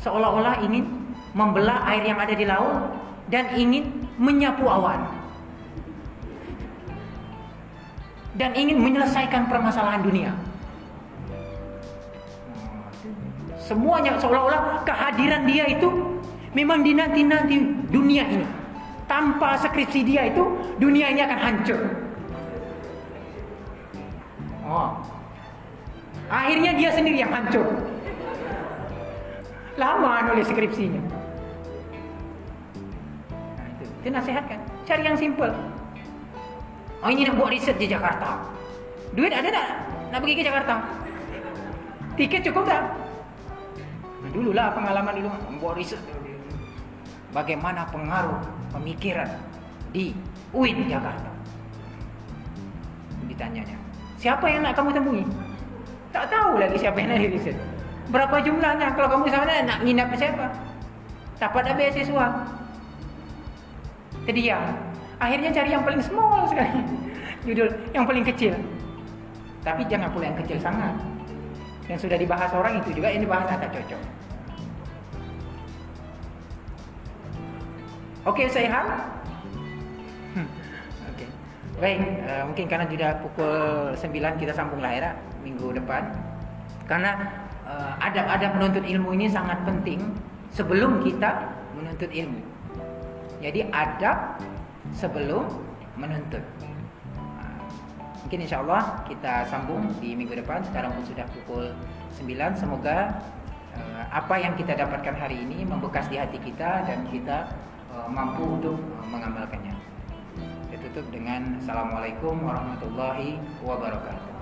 seolah-olah 0.00 0.64
ingin 0.64 0.88
membelah 1.36 1.84
air 1.90 2.08
yang 2.08 2.18
ada 2.18 2.32
di 2.32 2.46
laut 2.48 2.88
dan 3.28 3.52
ingin 3.52 4.08
menyapu 4.16 4.64
awan. 4.64 5.24
dan 8.34 8.50
ingin 8.58 8.82
menyelesaikan 8.82 9.46
permasalahan 9.46 10.02
dunia. 10.02 10.30
Semuanya 13.62 14.20
seolah-olah 14.20 14.84
kehadiran 14.84 15.48
dia 15.48 15.64
itu 15.70 15.88
memang 16.52 16.84
dinanti-nanti 16.84 17.88
dunia 17.88 18.26
ini. 18.28 18.46
Tanpa 19.04 19.60
skripsi 19.60 20.00
dia 20.00 20.32
itu 20.32 20.42
dunia 20.80 21.12
ini 21.12 21.20
akan 21.20 21.38
hancur. 21.38 21.80
Oh. 24.64 24.96
Akhirnya 26.32 26.72
dia 26.72 26.88
sendiri 26.88 27.20
yang 27.20 27.28
hancur. 27.28 27.68
Lama 29.76 30.24
nulis 30.30 30.48
skripsinya. 30.48 31.02
Nah, 33.34 33.66
itu, 33.76 33.84
itu 34.00 34.08
nasihat 34.08 34.44
kan. 34.48 34.60
Cari 34.88 35.02
yang 35.04 35.18
simple. 35.20 35.52
Oh 37.04 37.12
ini 37.12 37.28
nak 37.28 37.36
buat 37.36 37.52
riset 37.52 37.76
di 37.76 37.84
Jakarta. 37.84 38.40
Duit 39.12 39.34
ada 39.34 39.52
tak? 39.52 39.68
Nak 40.08 40.18
pergi 40.24 40.34
ke 40.40 40.44
Jakarta? 40.48 40.74
Tiket 42.16 42.40
cukup 42.48 42.64
tak? 42.64 42.82
Nah, 44.24 44.30
dululah 44.32 44.72
pengalaman 44.72 45.12
dulu 45.20 45.28
buat 45.60 45.76
riset. 45.76 46.00
Bagaimana 47.34 47.84
pengaruh 47.92 48.53
pemikiran 48.74 49.30
di 49.94 50.10
UIN 50.50 50.90
Jakarta? 50.90 51.30
Ditanyanya. 53.30 53.78
Siapa 54.18 54.44
yang 54.50 54.66
nak 54.66 54.74
kamu 54.74 54.90
temui? 54.90 55.24
Tak 56.10 56.30
tahu 56.30 56.58
lagi 56.58 56.76
siapa 56.78 56.98
yang 56.98 57.14
nak 57.14 57.22
riset. 57.22 57.56
Berapa 58.10 58.36
jumlahnya? 58.42 58.92
Kalau 58.94 59.08
kamu 59.08 59.30
sana 59.30 59.64
nak 59.64 59.78
nginap 59.82 60.10
siapa? 60.18 60.50
Dapat 61.38 61.62
ada 61.66 61.72
beasiswa. 61.74 62.26
Terdiam. 64.24 64.62
Akhirnya 65.18 65.50
cari 65.50 65.70
yang 65.72 65.82
paling 65.82 66.02
small 66.02 66.46
sekali. 66.46 66.80
Judul 67.46 67.68
yang 67.92 68.04
paling 68.04 68.24
kecil. 68.24 68.54
Tapi 69.64 69.82
jangan 69.88 70.12
pula 70.12 70.28
yang 70.28 70.38
kecil 70.44 70.58
sangat. 70.60 70.94
Yang 71.88 72.08
sudah 72.08 72.16
dibahas 72.16 72.50
orang 72.52 72.80
itu 72.80 72.96
juga 72.96 73.12
ini 73.12 73.24
bahas 73.28 73.48
agak 73.48 73.72
cocok. 73.72 74.00
Oke, 78.24 78.48
saya 78.48 78.72
Ham. 78.72 78.88
Hmm, 80.32 80.48
oke. 81.12 81.26
Baik, 81.76 82.00
uh, 82.24 82.42
mungkin 82.48 82.64
karena 82.72 82.88
sudah 82.88 83.20
pukul 83.20 83.92
9 83.92 84.40
kita 84.40 84.52
sambung 84.56 84.80
lahir 84.80 85.12
minggu 85.44 85.76
depan. 85.76 86.08
Karena 86.88 87.20
uh, 87.68 87.92
adab-adab 88.00 88.56
menuntut 88.56 88.84
ilmu 88.88 89.12
ini 89.12 89.28
sangat 89.28 89.60
penting 89.68 90.00
sebelum 90.56 91.04
kita 91.04 91.52
menuntut 91.76 92.08
ilmu. 92.08 92.40
Jadi 93.44 93.68
adab 93.68 94.40
sebelum 94.96 95.44
menuntut. 96.00 96.40
Mungkin 98.24 98.40
insya 98.40 98.64
Allah 98.64 99.04
kita 99.04 99.44
sambung 99.52 99.84
di 100.00 100.16
minggu 100.16 100.32
depan. 100.40 100.64
Sekarang 100.64 100.96
pun 100.96 101.04
sudah 101.04 101.28
pukul 101.28 101.76
9. 102.16 102.56
Semoga 102.56 103.20
uh, 103.76 104.04
apa 104.08 104.40
yang 104.40 104.56
kita 104.56 104.72
dapatkan 104.72 105.12
hari 105.12 105.44
ini 105.44 105.68
membekas 105.68 106.08
di 106.08 106.16
hati 106.16 106.40
kita 106.40 106.88
dan 106.88 107.04
kita 107.12 107.52
mampu 108.10 108.42
untuk 108.58 108.76
uh, 108.78 109.06
mengamalkannya. 109.06 109.74
Saya 110.66 110.78
tutup 110.90 111.06
dengan 111.14 111.62
Assalamualaikum 111.62 112.42
warahmatullahi 112.42 113.38
wabarakatuh. 113.62 114.34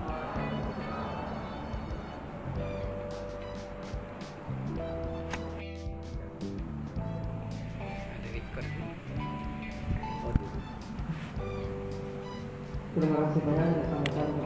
Terima 12.93 13.25
kasih 13.25 13.41
banyak 13.41 13.65
yang 13.73 13.79
disampaikan 13.81 14.42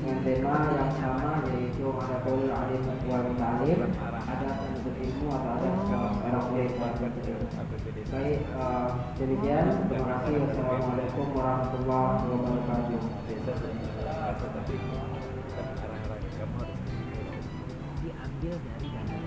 dengan 0.00 0.24
tema 0.24 0.56
yang 0.72 0.92
sama 0.96 1.44
yaitu 1.52 1.84
ada 1.92 2.24
poin 2.24 2.48
alim 2.48 2.80
wal 3.04 3.20
mutalim, 3.20 3.84
ada 4.00 4.46
penuntut 4.56 4.96
ilmu 4.96 5.28
atau 5.28 5.60
ada 5.60 5.68
era 6.24 6.40
kuliah 6.48 6.72
wal 6.80 6.96
Baik, 8.10 8.40
uh, 8.56 8.88
demikian. 9.20 9.66
Terima 9.92 10.24
kasih. 10.24 10.34
Wassalamualaikum 10.40 11.26
warahmatullahi 11.36 12.26
wabarakatuh. 12.32 13.00
diambil 18.00 18.54
dari 18.56 18.88
dana. 18.88 19.18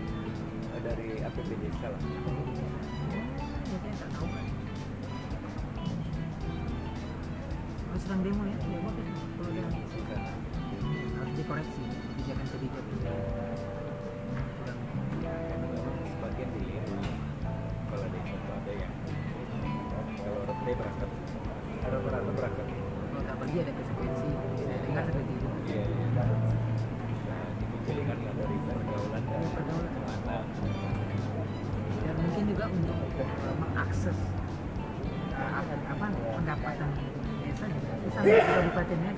Dari 0.83 1.07
APBD 1.21 1.63
desa 1.69 1.87
lah. 1.93 2.01
Biasanya 2.01 3.95
tak 4.03 4.09
tahu 4.17 4.27
kan 4.27 4.45
kalau 7.93 8.01
sedang 8.09 8.25
demo 8.25 8.43
ya? 8.49 8.57
Demo 8.57 8.89
kan? 8.89 9.05
Kalau 9.37 9.53
ada 10.83 11.17
harus 11.23 11.33
dikoreksi. 11.37 11.83
Kebijakan-kebijakan 12.13 12.83
kurang 14.57 14.79
memang 15.63 15.97
sebagian 16.07 16.49
dilihat 16.57 16.87
kalau 17.89 18.03
ada 18.03 18.17
yang 18.17 18.39
ada 18.43 18.71
yang 18.73 18.93
kalau 20.23 20.41
dia 20.63 20.75
berangkat. 20.75 21.09
Rata-rata 21.83 22.31
berangkat. 22.31 22.67
Kalau 23.13 23.23
tak 23.27 23.35
pergi 23.37 23.57
ada 23.61 23.71
konsekuensi. 23.75 24.29
Dengar 24.83 25.03
seperti 25.07 25.33
itu 25.33 25.47
iya 25.67 25.83
iya. 25.83 26.07
Nah 26.13 27.47
jadi 27.83 28.01
kan 28.07 28.17
nggak 28.23 28.35
dari 28.39 28.57
pergaulan 28.63 29.23
dan 29.27 29.41
Pergaulan. 29.53 29.93
mana. 30.07 30.37
Dan 32.03 32.15
mungkin 32.19 32.43
juga 32.51 32.65
untuk 32.67 32.99
uh, 33.19 33.55
mengakses 33.59 34.17
uh, 35.35 35.51
apa, 35.59 35.73
apa 35.91 36.05
pendapatan 36.11 36.89
desa 37.43 37.65
juga 37.67 37.93
di 37.99 38.09
kabupatennya 38.43 39.11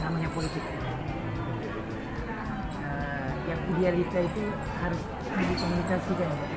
namanya 0.00 0.30
politik 0.32 0.64
Eh, 2.82 3.30
yang 3.46 3.60
idealita 3.76 4.18
itu 4.22 4.42
harus 4.80 5.00
dikomunikasikan 5.28 6.30
hmm. 6.30 6.51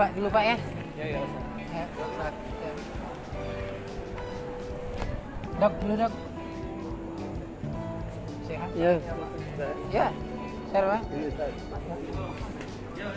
Pak 0.00 0.16
dulu 0.16 0.28
Pak 0.32 0.44
ya. 0.48 0.56
ya 0.96 1.04
ya 1.12 1.20
Ya, 1.76 1.84
Pak. 1.92 2.32
Ya. 2.64 2.72
Dok, 5.60 5.72
dulu 5.84 5.94
dok. 6.00 6.12
Sehat? 8.48 8.68
Ya. 8.80 8.90
Ya. 9.92 10.06
Sehat 10.72 10.84
Pak? 10.88 11.02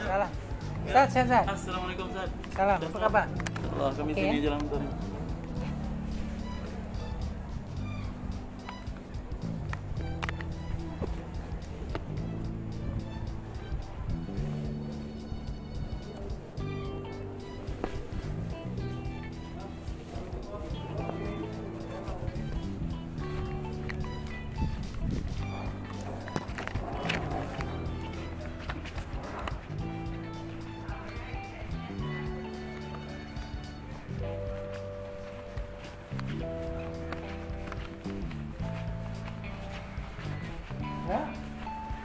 Salam. 0.03 0.31
Sehat, 0.83 1.07
sehat, 1.07 1.27
sehat. 1.31 1.45
Assalamualaikum 1.47 2.05
Ustaz. 2.11 2.29
Salam, 2.51 2.77
apa 2.83 2.97
kabar? 2.99 3.25
Allah 3.31 3.91
kami 3.95 4.11
sini 4.11 4.37
ya. 4.43 4.51
jalan 4.51 4.59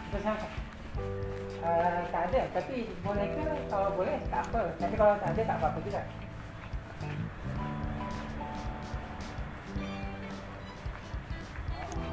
Uh, 0.09 2.01
tak 2.09 2.33
ada, 2.33 2.41
tapi 2.57 2.89
boleh 3.05 3.29
ke 3.29 3.45
kalau 3.69 3.93
boleh 3.93 4.17
tak 4.33 4.41
apa. 4.49 4.73
Tapi 4.81 4.95
kalau 4.97 5.15
tak 5.21 5.37
ada 5.37 5.43
tak 5.45 5.57
apa-apa 5.61 5.79
juga. 5.85 6.03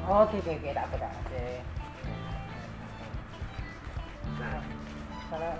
Okey, 0.06 0.38
okey, 0.44 0.54
okey, 0.60 0.72
tak 0.76 0.84
apa 0.86 0.96
tak. 1.08 1.12
Okey. 1.24 1.52
Salam. 5.32 5.56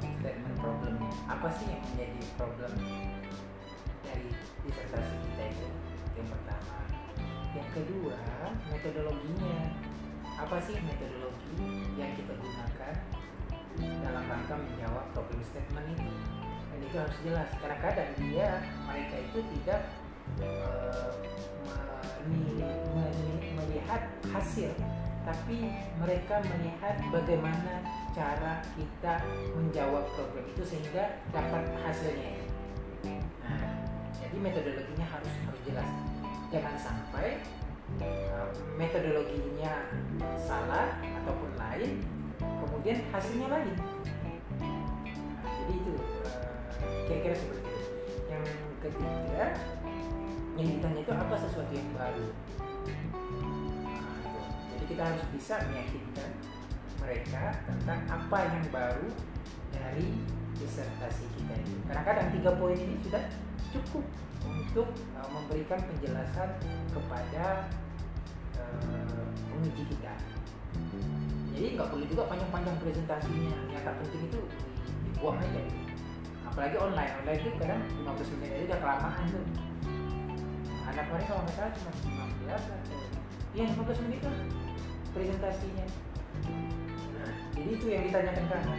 Statement 0.00 0.56
problemnya? 0.58 1.10
Apa 1.28 1.48
sih 1.52 1.66
yang 1.68 1.82
menjadi 1.92 2.20
problem 2.40 2.72
dari 4.04 4.28
disertasi 4.64 5.14
kita 5.28 5.42
itu? 5.52 5.68
Yang 6.16 6.28
pertama. 6.32 6.76
Yang 7.52 7.68
kedua 7.76 8.18
metodologinya. 8.72 9.58
Apa 10.40 10.56
sih 10.64 10.76
metodologi 10.80 11.92
yang 12.00 12.16
kita 12.16 12.32
gunakan 12.32 12.94
dalam 13.76 14.24
rangka 14.24 14.54
menjawab 14.56 15.04
problem 15.12 15.40
statement 15.44 15.86
itu? 15.92 16.12
Dan 16.70 16.78
itu 16.80 16.96
harus 16.96 17.16
jelas 17.20 17.48
kadang-kadang 17.60 18.10
dia 18.16 18.48
mereka 18.88 19.16
itu 19.20 19.38
tidak 19.58 19.80
eh, 20.40 21.12
melihat 23.58 24.02
hasil 24.32 24.72
tapi 25.24 25.68
mereka 26.00 26.40
melihat 26.40 26.96
bagaimana 27.12 27.84
cara 28.10 28.58
kita 28.74 29.22
menjawab 29.54 30.02
problem 30.18 30.44
itu 30.50 30.62
sehingga 30.66 31.22
dapat 31.30 31.62
hasilnya 31.78 32.42
itu. 32.42 32.46
Nah, 33.46 33.86
jadi 34.18 34.36
metodologinya 34.36 35.06
harus 35.06 35.32
harus 35.46 35.60
jelas. 35.62 35.90
Jangan 36.50 36.74
sampai 36.74 37.38
uh, 38.02 38.50
metodologinya 38.74 39.86
salah 40.34 40.98
ataupun 41.02 41.54
lain, 41.54 42.02
kemudian 42.38 42.98
hasilnya 43.14 43.46
lain. 43.46 43.74
Nah, 44.58 45.52
jadi 45.62 45.72
itu 45.78 45.94
uh, 45.94 47.00
kira-kira 47.06 47.36
seperti 47.38 47.62
itu. 47.62 47.82
Yang 48.26 48.44
ketiga, 48.82 49.44
yang 50.58 50.66
ditanya 50.66 51.00
itu 51.06 51.12
apa 51.14 51.34
sesuatu 51.38 51.72
yang 51.72 51.90
baru. 51.94 52.28
Nah. 53.86 54.06
Jadi 54.74 54.84
kita 54.90 55.02
harus 55.14 55.24
bisa 55.30 55.54
meyakinkan 55.70 56.30
mereka 57.00 57.56
tentang 57.64 58.00
apa 58.06 58.38
yang 58.46 58.64
baru 58.70 59.08
dari 59.72 60.08
disertasi 60.60 61.24
kita 61.34 61.54
itu. 61.56 61.74
Kadang-kadang 61.88 62.28
tiga 62.36 62.50
poin 62.60 62.76
ini 62.76 63.00
sudah 63.00 63.24
cukup 63.72 64.04
untuk 64.44 64.88
uh, 65.16 65.28
memberikan 65.32 65.80
penjelasan 65.80 66.50
kepada 66.92 67.68
uh, 68.60 69.24
penguji 69.48 69.84
kita. 69.88 70.12
Jadi 71.56 71.66
nggak 71.76 71.88
perlu 71.92 72.04
juga 72.08 72.22
panjang-panjang 72.28 72.76
presentasinya. 72.80 73.56
Yang 73.72 73.82
tak 73.84 73.94
penting 74.04 74.22
itu 74.28 74.40
di- 74.40 74.94
dibuang 75.08 75.38
aja. 75.40 75.62
Apalagi 76.50 76.76
online, 76.82 77.12
online 77.22 77.40
itu 77.40 77.50
kadang 77.60 77.82
15 78.04 78.32
menit 78.38 78.50
aja 78.52 78.64
udah 78.74 78.78
kelamaan 78.82 79.24
tuh. 79.28 79.44
Anak 80.90 81.04
kemarin 81.06 81.26
kalau 81.30 81.42
nggak 81.46 81.54
salah 81.54 81.72
cuma 81.76 81.90
15 82.50 82.64
atau 82.66 82.98
Iya 83.50 83.66
15 83.74 84.04
menit 84.06 84.20
lah 84.22 84.36
presentasinya. 85.10 85.86
Jadi 87.54 87.68
itu 87.74 87.86
yang 87.90 88.02
ditanyakan 88.08 88.44
ke. 88.46 88.74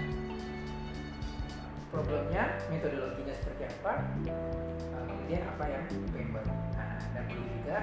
Problemnya, 1.91 2.43
metodologinya 2.71 3.35
seperti 3.35 3.67
apa, 3.67 4.15
uh, 4.31 5.03
kemudian 5.11 5.43
apa 5.43 5.63
yang 5.67 5.83
pengen. 6.15 6.39
Nah, 6.71 6.95
dan 7.11 7.23
perlu 7.27 7.43
juga 7.51 7.77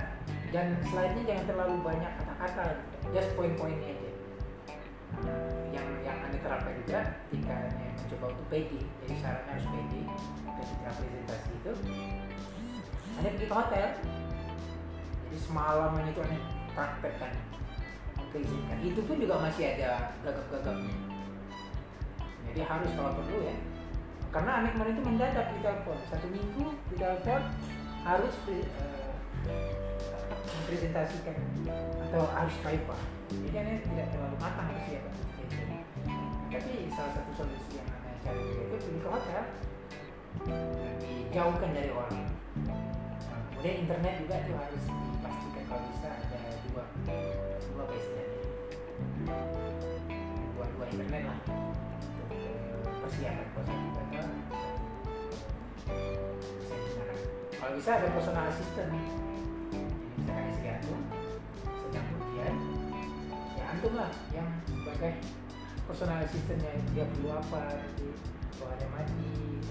dan 0.48 0.80
slide-nya 0.80 1.22
jangan 1.28 1.44
terlalu 1.44 1.76
banyak 1.84 2.12
kata-kata, 2.16 2.80
just 3.12 3.30
poin-poinnya 3.36 3.92
aja. 3.92 4.10
Yang 5.76 5.88
yang 6.08 6.18
anda 6.24 6.38
terapkan 6.40 6.72
juga 6.80 6.98
ketika 7.28 7.56
mencoba 8.00 8.26
untuk 8.32 8.46
PD, 8.48 8.72
jadi 9.04 9.14
syaratnya 9.20 9.52
harus 9.52 9.68
PD 9.68 9.92
ketika 10.56 10.88
presentasi 10.96 11.50
itu. 11.52 11.72
Anda 13.20 13.28
pergi 13.34 13.46
ke 13.50 13.54
hotel, 13.60 13.88
jadi 15.28 15.38
semalaman 15.44 16.08
itu 16.08 16.20
anda 16.24 16.38
praktekkan 16.72 17.32
keizinkan 18.34 18.78
itu 18.84 19.00
pun 19.04 19.16
juga 19.16 19.40
masih 19.40 19.64
ada 19.76 20.12
gagap-gagapnya. 20.24 20.96
Jadi 22.48 22.60
harus 22.64 22.90
kalau 22.96 23.12
perlu 23.16 23.38
ya. 23.44 23.56
Karena 24.28 24.50
anak 24.60 24.70
kemarin 24.76 24.94
itu 24.96 25.04
mendadak 25.04 25.46
di 25.56 25.58
telepon. 25.64 25.98
Satu 26.12 26.26
minggu 26.28 26.66
di 26.92 26.96
telepon 27.00 27.40
harus 28.04 28.34
eh, 28.48 28.66
mempresentasikan 30.48 31.36
atau 32.08 32.24
harus 32.32 32.56
kaipa 32.64 32.96
jadi 33.28 33.60
aneh 33.60 33.76
tidak 33.84 34.08
terlalu 34.08 34.36
matang 34.40 34.72
persiapan 34.72 35.14
tapi 36.48 36.88
salah 36.96 37.12
satu 37.12 37.30
solusi 37.36 37.76
yang 37.76 37.88
aneh 37.92 38.16
cari 38.24 38.40
itu 38.40 38.64
pergi 38.72 39.00
ke 39.04 39.08
hotel. 39.12 39.42
Dijauhkan 41.04 41.70
dari 41.76 41.92
orang. 41.92 42.24
Kemudian 43.52 43.84
internet 43.84 44.14
juga 44.24 44.34
itu 44.40 44.52
harus 44.56 44.84
dipastikan 44.88 45.64
kalau 45.68 45.82
bisa 45.92 46.08
dua 46.78 46.86
dua 47.74 47.82
apa 47.82 47.94
istilahnya 47.98 48.38
dua 50.54 50.64
dua 50.70 50.84
internet 50.90 51.22
lah. 51.26 51.38
Untuk 52.78 52.94
persiapan 53.02 53.64
gagal 53.98 54.26
bisa 56.58 56.74
digunakan 56.78 57.18
kalau 57.58 57.72
bisa 57.74 57.90
ada 57.98 58.08
personal 58.14 58.44
assistant 58.46 58.90
jadi 58.92 59.10
misalkan 60.18 60.44
istri 60.52 60.68
antum 60.68 61.00
sedang 61.66 62.06
ujian 62.20 62.54
ya 63.56 63.64
antum 63.72 63.92
lah 63.96 64.10
yang 64.30 64.48
sebagai 64.68 65.12
personal 65.88 66.18
assistantnya 66.22 66.72
dia 66.92 67.04
perlu 67.08 67.32
apa 67.32 67.60
nanti 67.80 68.08
kalau 68.58 68.70
ada 68.76 68.86
mati 68.92 69.30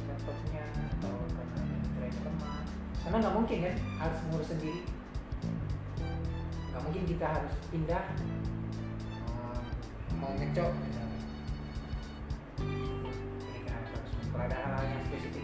laptopnya 0.10 0.64
atau 0.97 1.16
karena 1.32 1.62
baterainya 1.62 2.22
lemah 2.26 2.64
karena 3.03 3.16
nggak 3.22 3.36
mungkin 3.36 3.58
kan 3.64 3.76
harus 4.01 4.20
ngurus 4.28 4.49
sendiri 4.49 4.82
nggak 6.78 6.93
mungkin 6.93 7.09
kita 7.09 7.25
harus 7.25 7.53
pindah 7.73 8.05
uh, 9.34 9.61
mau 10.21 10.30
ngecok 10.38 10.69
misalnya. 10.78 11.21
Mereka 13.41 13.71
harus 13.73 14.01
ada 14.38 14.57
hal-hal 14.61 14.86
yang 14.86 15.01
spesifik 15.09 15.36